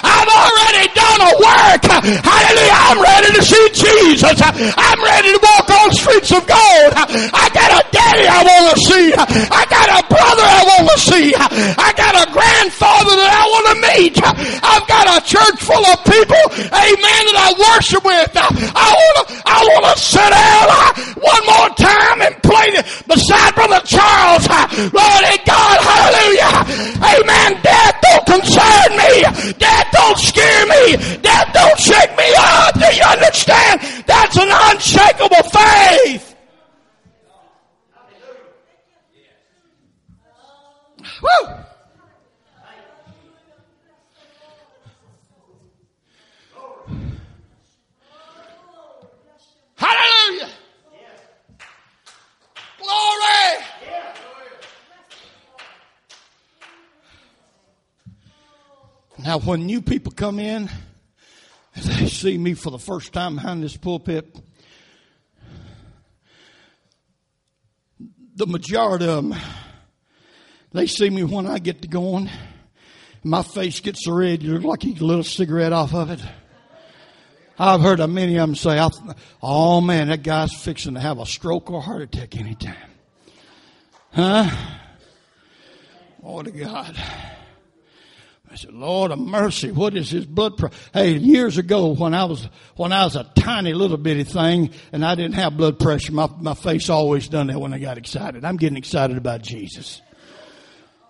I've 0.00 0.32
already 0.32 0.88
done 0.96 1.20
a 1.20 1.32
work. 1.36 1.84
Hallelujah. 2.24 2.80
I'm 2.88 2.96
ready 2.96 3.30
to 3.36 3.42
see 3.44 3.66
Jesus. 3.76 4.40
I'm 4.40 5.00
ready 5.04 5.36
to 5.36 5.40
walk 5.44 5.68
on 5.68 5.92
streets 5.92 6.32
of 6.32 6.48
gold. 6.48 6.92
I 6.96 7.52
got 7.52 7.70
a 7.76 7.84
daddy 7.92 8.24
I 8.24 8.40
want 8.40 8.72
to 8.72 8.76
see. 8.88 9.12
I 9.12 9.62
got 9.68 9.88
a 9.92 10.00
brother 10.08 10.46
I 10.48 10.62
want 10.72 10.88
to 10.88 10.98
see. 10.98 11.36
I 11.36 11.92
got 11.92 12.16
a 12.16 12.24
grandfather 12.32 13.20
that 13.20 13.32
I 13.36 13.44
want 13.52 13.61
meet. 14.02 14.18
I've 14.22 14.86
got 14.86 15.06
a 15.06 15.18
church 15.22 15.58
full 15.62 15.84
of 15.86 15.98
people, 16.04 16.42
amen, 16.58 17.22
that 17.30 17.38
I 17.38 17.48
worship 17.54 18.02
with. 18.04 18.30
I 18.34 18.88
want 18.90 19.16
to, 19.28 19.42
I 19.46 19.58
want 19.70 19.84
to 19.86 19.94
sit 20.02 20.30
down 20.30 20.66
uh, 20.66 20.90
one 21.22 21.44
more 21.46 21.70
time 21.78 22.18
and 22.26 22.34
play 22.42 22.74
beside 23.06 23.54
Brother 23.54 23.82
Charles. 23.86 24.46
Uh, 24.50 24.66
Lord 24.90 25.22
God, 25.46 25.76
hallelujah. 25.78 26.54
Amen. 26.98 27.50
Death 27.62 27.96
don't 28.02 28.26
concern 28.26 28.88
me. 28.98 29.12
Death 29.58 29.88
don't 29.92 30.18
scare 30.18 30.66
me. 30.66 30.82
Death 31.22 31.48
don't 31.54 31.78
shake 31.78 32.12
me 32.18 32.28
up. 32.38 32.74
Do 32.74 32.88
you 32.90 33.06
understand? 33.06 33.80
That's 34.06 34.36
an 34.36 34.50
unshakable 34.50 35.46
faith. 35.50 36.34
Woo! 41.22 41.62
Hallelujah! 49.82 50.48
Glory! 52.78 53.64
Now, 59.32 59.38
when 59.38 59.64
new 59.64 59.80
people 59.80 60.12
come 60.12 60.38
in, 60.38 60.68
they 61.74 62.06
see 62.06 62.36
me 62.36 62.52
for 62.52 62.68
the 62.68 62.78
first 62.78 63.14
time 63.14 63.36
behind 63.36 63.62
this 63.62 63.78
pulpit, 63.78 64.38
the 68.36 68.46
majority 68.46 69.06
of 69.06 69.26
them, 69.26 69.40
they 70.72 70.86
see 70.86 71.08
me 71.08 71.24
when 71.24 71.46
I 71.46 71.60
get 71.60 71.80
to 71.80 71.88
going. 71.88 72.28
My 73.24 73.42
face 73.42 73.80
gets 73.80 74.06
red, 74.06 74.42
you 74.42 74.52
look 74.52 74.64
like 74.64 74.84
you 74.84 74.92
get 74.92 75.00
a 75.00 75.06
little 75.06 75.24
cigarette 75.24 75.72
off 75.72 75.94
of 75.94 76.10
it. 76.10 76.20
I've 77.58 77.80
heard 77.80 78.00
of 78.00 78.10
many 78.10 78.36
of 78.36 78.46
them 78.46 78.54
say, 78.54 78.86
oh 79.42 79.80
man, 79.80 80.08
that 80.08 80.22
guy's 80.22 80.52
fixing 80.52 80.92
to 80.92 81.00
have 81.00 81.18
a 81.18 81.24
stroke 81.24 81.70
or 81.70 81.80
heart 81.80 82.02
attack 82.02 82.36
anytime. 82.36 82.76
Huh? 84.12 84.50
Oh 86.22 86.42
to 86.42 86.50
God. 86.50 87.02
I 88.52 88.54
said, 88.54 88.74
Lord 88.74 89.12
of 89.12 89.18
mercy, 89.18 89.72
what 89.72 89.96
is 89.96 90.10
his 90.10 90.26
blood 90.26 90.58
pressure? 90.58 90.76
Hey, 90.92 91.16
years 91.16 91.56
ago 91.56 91.94
when 91.94 92.12
I 92.12 92.26
was, 92.26 92.46
when 92.76 92.92
I 92.92 93.04
was 93.04 93.16
a 93.16 93.24
tiny 93.34 93.72
little 93.72 93.96
bitty 93.96 94.24
thing 94.24 94.72
and 94.92 95.02
I 95.02 95.14
didn't 95.14 95.36
have 95.36 95.56
blood 95.56 95.78
pressure, 95.78 96.12
my, 96.12 96.28
my 96.38 96.52
face 96.52 96.90
always 96.90 97.28
done 97.28 97.46
that 97.46 97.58
when 97.58 97.72
I 97.72 97.78
got 97.78 97.96
excited. 97.96 98.44
I'm 98.44 98.58
getting 98.58 98.76
excited 98.76 99.16
about 99.16 99.40
Jesus. 99.40 100.02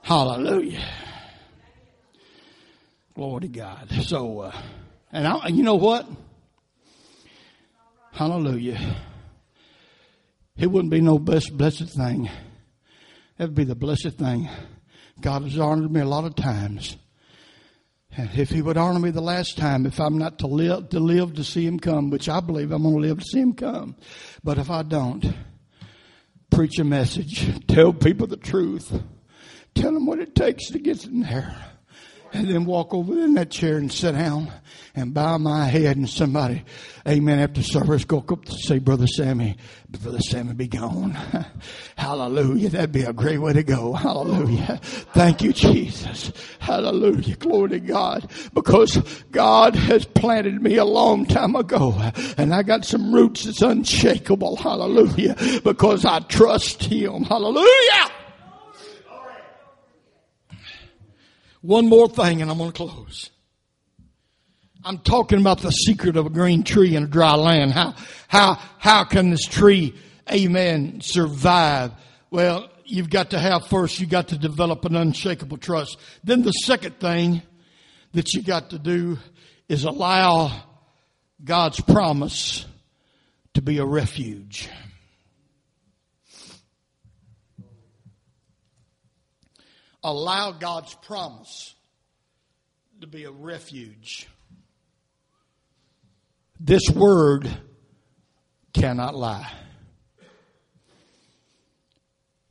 Hallelujah. 0.02 0.88
Glory 3.16 3.40
to 3.40 3.48
God. 3.48 3.90
So, 4.02 4.38
uh, 4.42 4.62
and 5.10 5.26
I, 5.26 5.48
you 5.48 5.64
know 5.64 5.74
what? 5.74 6.06
Hallelujah. 8.12 8.78
It 10.56 10.68
wouldn't 10.68 10.92
be 10.92 11.00
no 11.00 11.18
best 11.18 11.56
blessed 11.56 11.88
thing. 11.88 12.26
It 13.36 13.42
would 13.42 13.56
be 13.56 13.64
the 13.64 13.74
blessed 13.74 14.12
thing. 14.12 14.48
God 15.20 15.42
has 15.42 15.58
honored 15.58 15.90
me 15.90 16.02
a 16.02 16.04
lot 16.04 16.24
of 16.24 16.36
times 16.36 16.98
if 18.16 18.50
he 18.50 18.62
would 18.62 18.76
honor 18.76 18.98
me 18.98 19.10
the 19.10 19.20
last 19.22 19.56
time, 19.56 19.86
if 19.86 19.98
I'm 20.00 20.18
not 20.18 20.38
to 20.40 20.46
live 20.46 20.90
to 20.90 21.00
live 21.00 21.34
to 21.34 21.44
see 21.44 21.66
him 21.66 21.78
come, 21.78 22.10
which 22.10 22.28
I 22.28 22.40
believe 22.40 22.70
I'm 22.72 22.82
going 22.82 22.94
to 22.94 23.00
live 23.00 23.18
to 23.20 23.24
see 23.24 23.40
him 23.40 23.54
come, 23.54 23.96
but 24.44 24.58
if 24.58 24.70
I 24.70 24.82
don't, 24.82 25.34
preach 26.50 26.78
a 26.78 26.84
message, 26.84 27.66
tell 27.66 27.92
people 27.92 28.26
the 28.26 28.36
truth, 28.36 29.02
tell 29.74 29.92
them 29.92 30.06
what 30.06 30.18
it 30.18 30.34
takes 30.34 30.68
to 30.70 30.78
get 30.78 31.04
in 31.04 31.20
there 31.20 31.71
and 32.32 32.48
then 32.48 32.64
walk 32.64 32.94
over 32.94 33.12
in 33.12 33.34
that 33.34 33.50
chair 33.50 33.76
and 33.76 33.92
sit 33.92 34.12
down 34.12 34.50
and 34.94 35.14
bow 35.14 35.38
my 35.38 35.66
head 35.66 35.96
and 35.96 36.08
somebody, 36.08 36.64
amen, 37.06 37.38
after 37.38 37.62
service 37.62 38.04
go 38.04 38.24
up 38.28 38.44
to 38.44 38.52
say, 38.52 38.78
Brother 38.78 39.06
Sammy, 39.06 39.56
Brother 39.88 40.20
Sammy 40.20 40.54
be 40.54 40.68
gone. 40.68 41.12
Hallelujah. 41.96 42.70
That'd 42.70 42.92
be 42.92 43.02
a 43.02 43.12
great 43.12 43.38
way 43.38 43.52
to 43.52 43.62
go. 43.62 43.92
Hallelujah. 43.92 44.80
Thank 45.12 45.42
you, 45.42 45.52
Jesus. 45.52 46.32
Hallelujah. 46.58 47.36
Glory 47.36 47.70
to 47.70 47.80
God. 47.80 48.30
Because 48.54 48.96
God 49.30 49.74
has 49.74 50.04
planted 50.04 50.62
me 50.62 50.76
a 50.76 50.84
long 50.84 51.26
time 51.26 51.54
ago 51.54 51.94
and 52.36 52.54
I 52.54 52.62
got 52.62 52.84
some 52.84 53.14
roots 53.14 53.44
that's 53.44 53.62
unshakable. 53.62 54.56
Hallelujah. 54.56 55.36
Because 55.64 56.04
I 56.04 56.20
trust 56.20 56.82
Him. 56.84 57.24
Hallelujah. 57.24 58.21
One 61.62 61.88
more 61.88 62.08
thing 62.08 62.42
and 62.42 62.50
I'm 62.50 62.58
going 62.58 62.72
to 62.72 62.76
close. 62.76 63.30
I'm 64.84 64.98
talking 64.98 65.40
about 65.40 65.60
the 65.60 65.70
secret 65.70 66.16
of 66.16 66.26
a 66.26 66.30
green 66.30 66.64
tree 66.64 66.96
in 66.96 67.04
a 67.04 67.06
dry 67.06 67.34
land. 67.34 67.72
How, 67.72 67.94
how, 68.26 68.54
how 68.78 69.04
can 69.04 69.30
this 69.30 69.46
tree, 69.46 69.94
amen, 70.30 71.00
survive? 71.00 71.92
Well, 72.30 72.68
you've 72.84 73.10
got 73.10 73.30
to 73.30 73.38
have 73.38 73.66
first, 73.68 74.00
you've 74.00 74.10
got 74.10 74.28
to 74.28 74.38
develop 74.38 74.84
an 74.84 74.96
unshakable 74.96 75.58
trust. 75.58 75.98
Then 76.24 76.42
the 76.42 76.50
second 76.50 76.98
thing 76.98 77.42
that 78.12 78.34
you 78.34 78.42
got 78.42 78.70
to 78.70 78.78
do 78.78 79.18
is 79.68 79.84
allow 79.84 80.50
God's 81.44 81.80
promise 81.80 82.66
to 83.54 83.62
be 83.62 83.78
a 83.78 83.84
refuge. 83.84 84.68
Allow 90.04 90.52
God's 90.52 90.94
promise 90.94 91.74
to 93.00 93.06
be 93.06 93.24
a 93.24 93.30
refuge. 93.30 94.28
This 96.58 96.88
word 96.90 97.48
cannot 98.72 99.14
lie. 99.14 99.50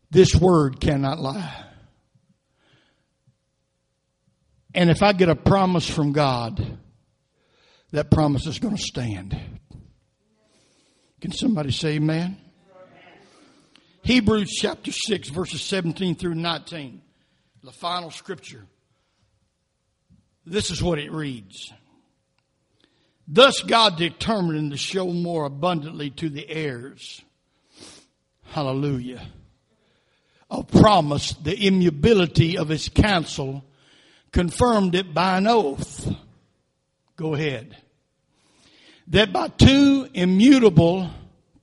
This 0.09 0.35
word 0.35 0.81
cannot 0.81 1.19
lie. 1.19 1.65
And 4.73 4.89
if 4.89 5.01
I 5.01 5.13
get 5.13 5.29
a 5.29 5.35
promise 5.35 5.89
from 5.89 6.11
God, 6.11 6.77
that 7.91 8.09
promise 8.11 8.45
is 8.47 8.59
going 8.59 8.75
to 8.75 8.81
stand. 8.81 9.37
Can 11.19 11.31
somebody 11.31 11.71
say 11.71 11.95
amen? 11.95 12.37
Hebrews 14.03 14.51
chapter 14.59 14.91
6, 14.91 15.29
verses 15.29 15.61
17 15.61 16.15
through 16.15 16.35
19, 16.35 17.01
the 17.63 17.71
final 17.71 18.11
scripture. 18.11 18.65
This 20.45 20.71
is 20.71 20.81
what 20.81 20.99
it 20.99 21.11
reads. 21.11 21.71
Thus 23.27 23.61
God 23.61 23.97
determined 23.97 24.71
to 24.71 24.77
show 24.77 25.07
more 25.07 25.45
abundantly 25.45 26.09
to 26.11 26.29
the 26.29 26.49
heirs. 26.49 27.21
Hallelujah. 28.45 29.25
Of 30.49 30.67
promise, 30.67 31.33
the 31.33 31.55
immutability 31.67 32.57
of 32.57 32.67
his 32.67 32.89
counsel, 32.89 33.63
confirmed 34.31 34.95
it 34.95 35.13
by 35.13 35.37
an 35.37 35.47
oath. 35.47 36.13
Go 37.15 37.35
ahead. 37.35 37.77
That 39.07 39.31
by 39.31 39.47
two 39.47 40.09
immutable 40.13 41.09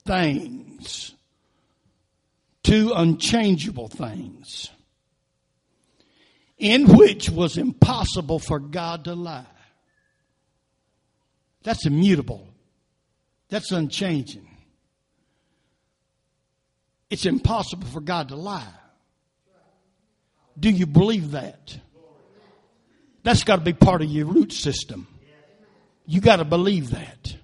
things, 0.06 1.14
two 2.62 2.92
unchangeable 2.94 3.88
things, 3.88 4.70
in 6.58 6.96
which 6.96 7.30
was 7.30 7.56
impossible 7.56 8.38
for 8.38 8.58
God 8.58 9.04
to 9.04 9.14
lie 9.14 9.46
that's 11.68 11.84
immutable. 11.84 12.48
That's 13.50 13.72
unchanging. 13.72 14.48
It's 17.10 17.26
impossible 17.26 17.86
for 17.88 18.00
God 18.00 18.28
to 18.28 18.36
lie. 18.36 18.72
Do 20.58 20.70
you 20.70 20.86
believe 20.86 21.32
that? 21.32 21.78
That's 23.22 23.44
got 23.44 23.56
to 23.56 23.62
be 23.62 23.74
part 23.74 24.00
of 24.00 24.08
your 24.08 24.24
root 24.24 24.52
system. 24.52 25.06
You 26.06 26.22
got 26.22 26.36
to 26.36 26.46
believe 26.46 26.90
that. 26.92 27.36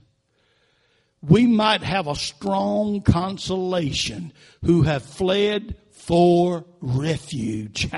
We 1.20 1.46
might 1.46 1.82
have 1.82 2.06
a 2.06 2.14
strong 2.14 3.02
consolation 3.02 4.32
who 4.64 4.82
have 4.82 5.02
fled 5.02 5.76
for 6.06 6.64
refuge 6.80 7.90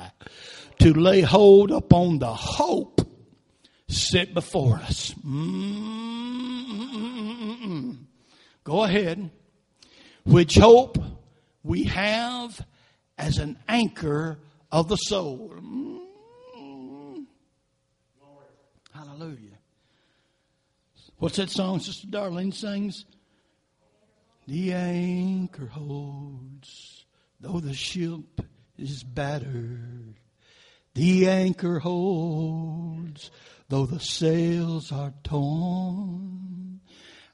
to 0.80 0.92
lay 0.92 1.20
hold 1.20 1.70
upon 1.70 2.18
the 2.18 2.32
hope 2.32 3.00
set 3.88 4.34
before 4.34 4.76
us. 4.76 5.14
Mm-mm-mm-mm. 5.24 6.76
Go 8.64 8.82
ahead. 8.84 9.30
Which 10.24 10.56
hope 10.56 10.98
we 11.62 11.84
have 11.84 12.60
as 13.16 13.38
an 13.38 13.58
anchor 13.68 14.38
of 14.72 14.88
the 14.88 14.96
soul. 14.96 15.52
Mm-hmm. 15.54 17.20
Hallelujah. 18.92 19.58
What's 21.18 21.36
that 21.36 21.50
song 21.50 21.80
Sister 21.80 22.08
Darlene 22.08 22.52
sings? 22.52 23.04
The 24.46 24.74
anchor 24.74 25.66
holds, 25.66 27.05
though 27.40 27.60
the 27.60 27.74
ship 27.74 28.40
is 28.78 29.02
battered. 29.02 30.14
The 30.94 31.28
anchor 31.28 31.78
holds, 31.78 33.30
though 33.68 33.86
the 33.86 34.00
sails 34.00 34.92
are 34.92 35.12
torn. 35.22 36.80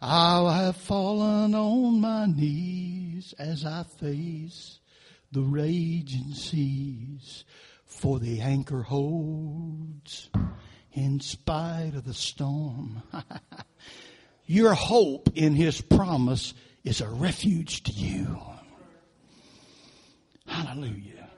I 0.00 0.64
have 0.64 0.76
fallen 0.76 1.54
on 1.54 2.00
my 2.00 2.26
knees 2.26 3.34
as 3.38 3.64
I 3.64 3.84
face 3.84 4.80
the 5.30 5.42
raging 5.42 6.34
seas, 6.34 7.44
for 7.84 8.18
the 8.18 8.40
anchor 8.40 8.82
holds 8.82 10.28
in 10.92 11.20
spite 11.20 11.92
of 11.94 12.04
the 12.04 12.14
storm. 12.14 13.02
Your 14.46 14.74
hope 14.74 15.30
in 15.34 15.54
His 15.54 15.80
promise 15.80 16.52
is 16.84 17.00
a 17.00 17.08
refuge 17.08 17.84
to 17.84 17.92
you. 17.92 18.38
Hallelujah. 20.52 21.30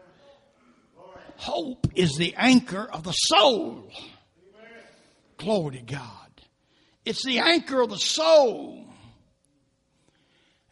Hope 1.37 1.87
is 1.95 2.17
the 2.17 2.35
anchor 2.37 2.89
of 2.93 3.05
the 3.05 3.13
soul. 3.13 3.89
Glory 5.37 5.77
to 5.79 5.83
God. 5.83 6.41
It's 7.05 7.25
the 7.25 7.39
anchor 7.39 7.81
of 7.81 7.91
the 7.91 7.99
soul. 7.99 8.87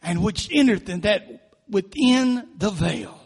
And 0.01 0.21
which 0.21 0.49
entereth 0.51 0.89
in 0.89 1.01
that 1.01 1.51
within 1.69 2.49
the 2.57 2.69
veil. 2.69 3.22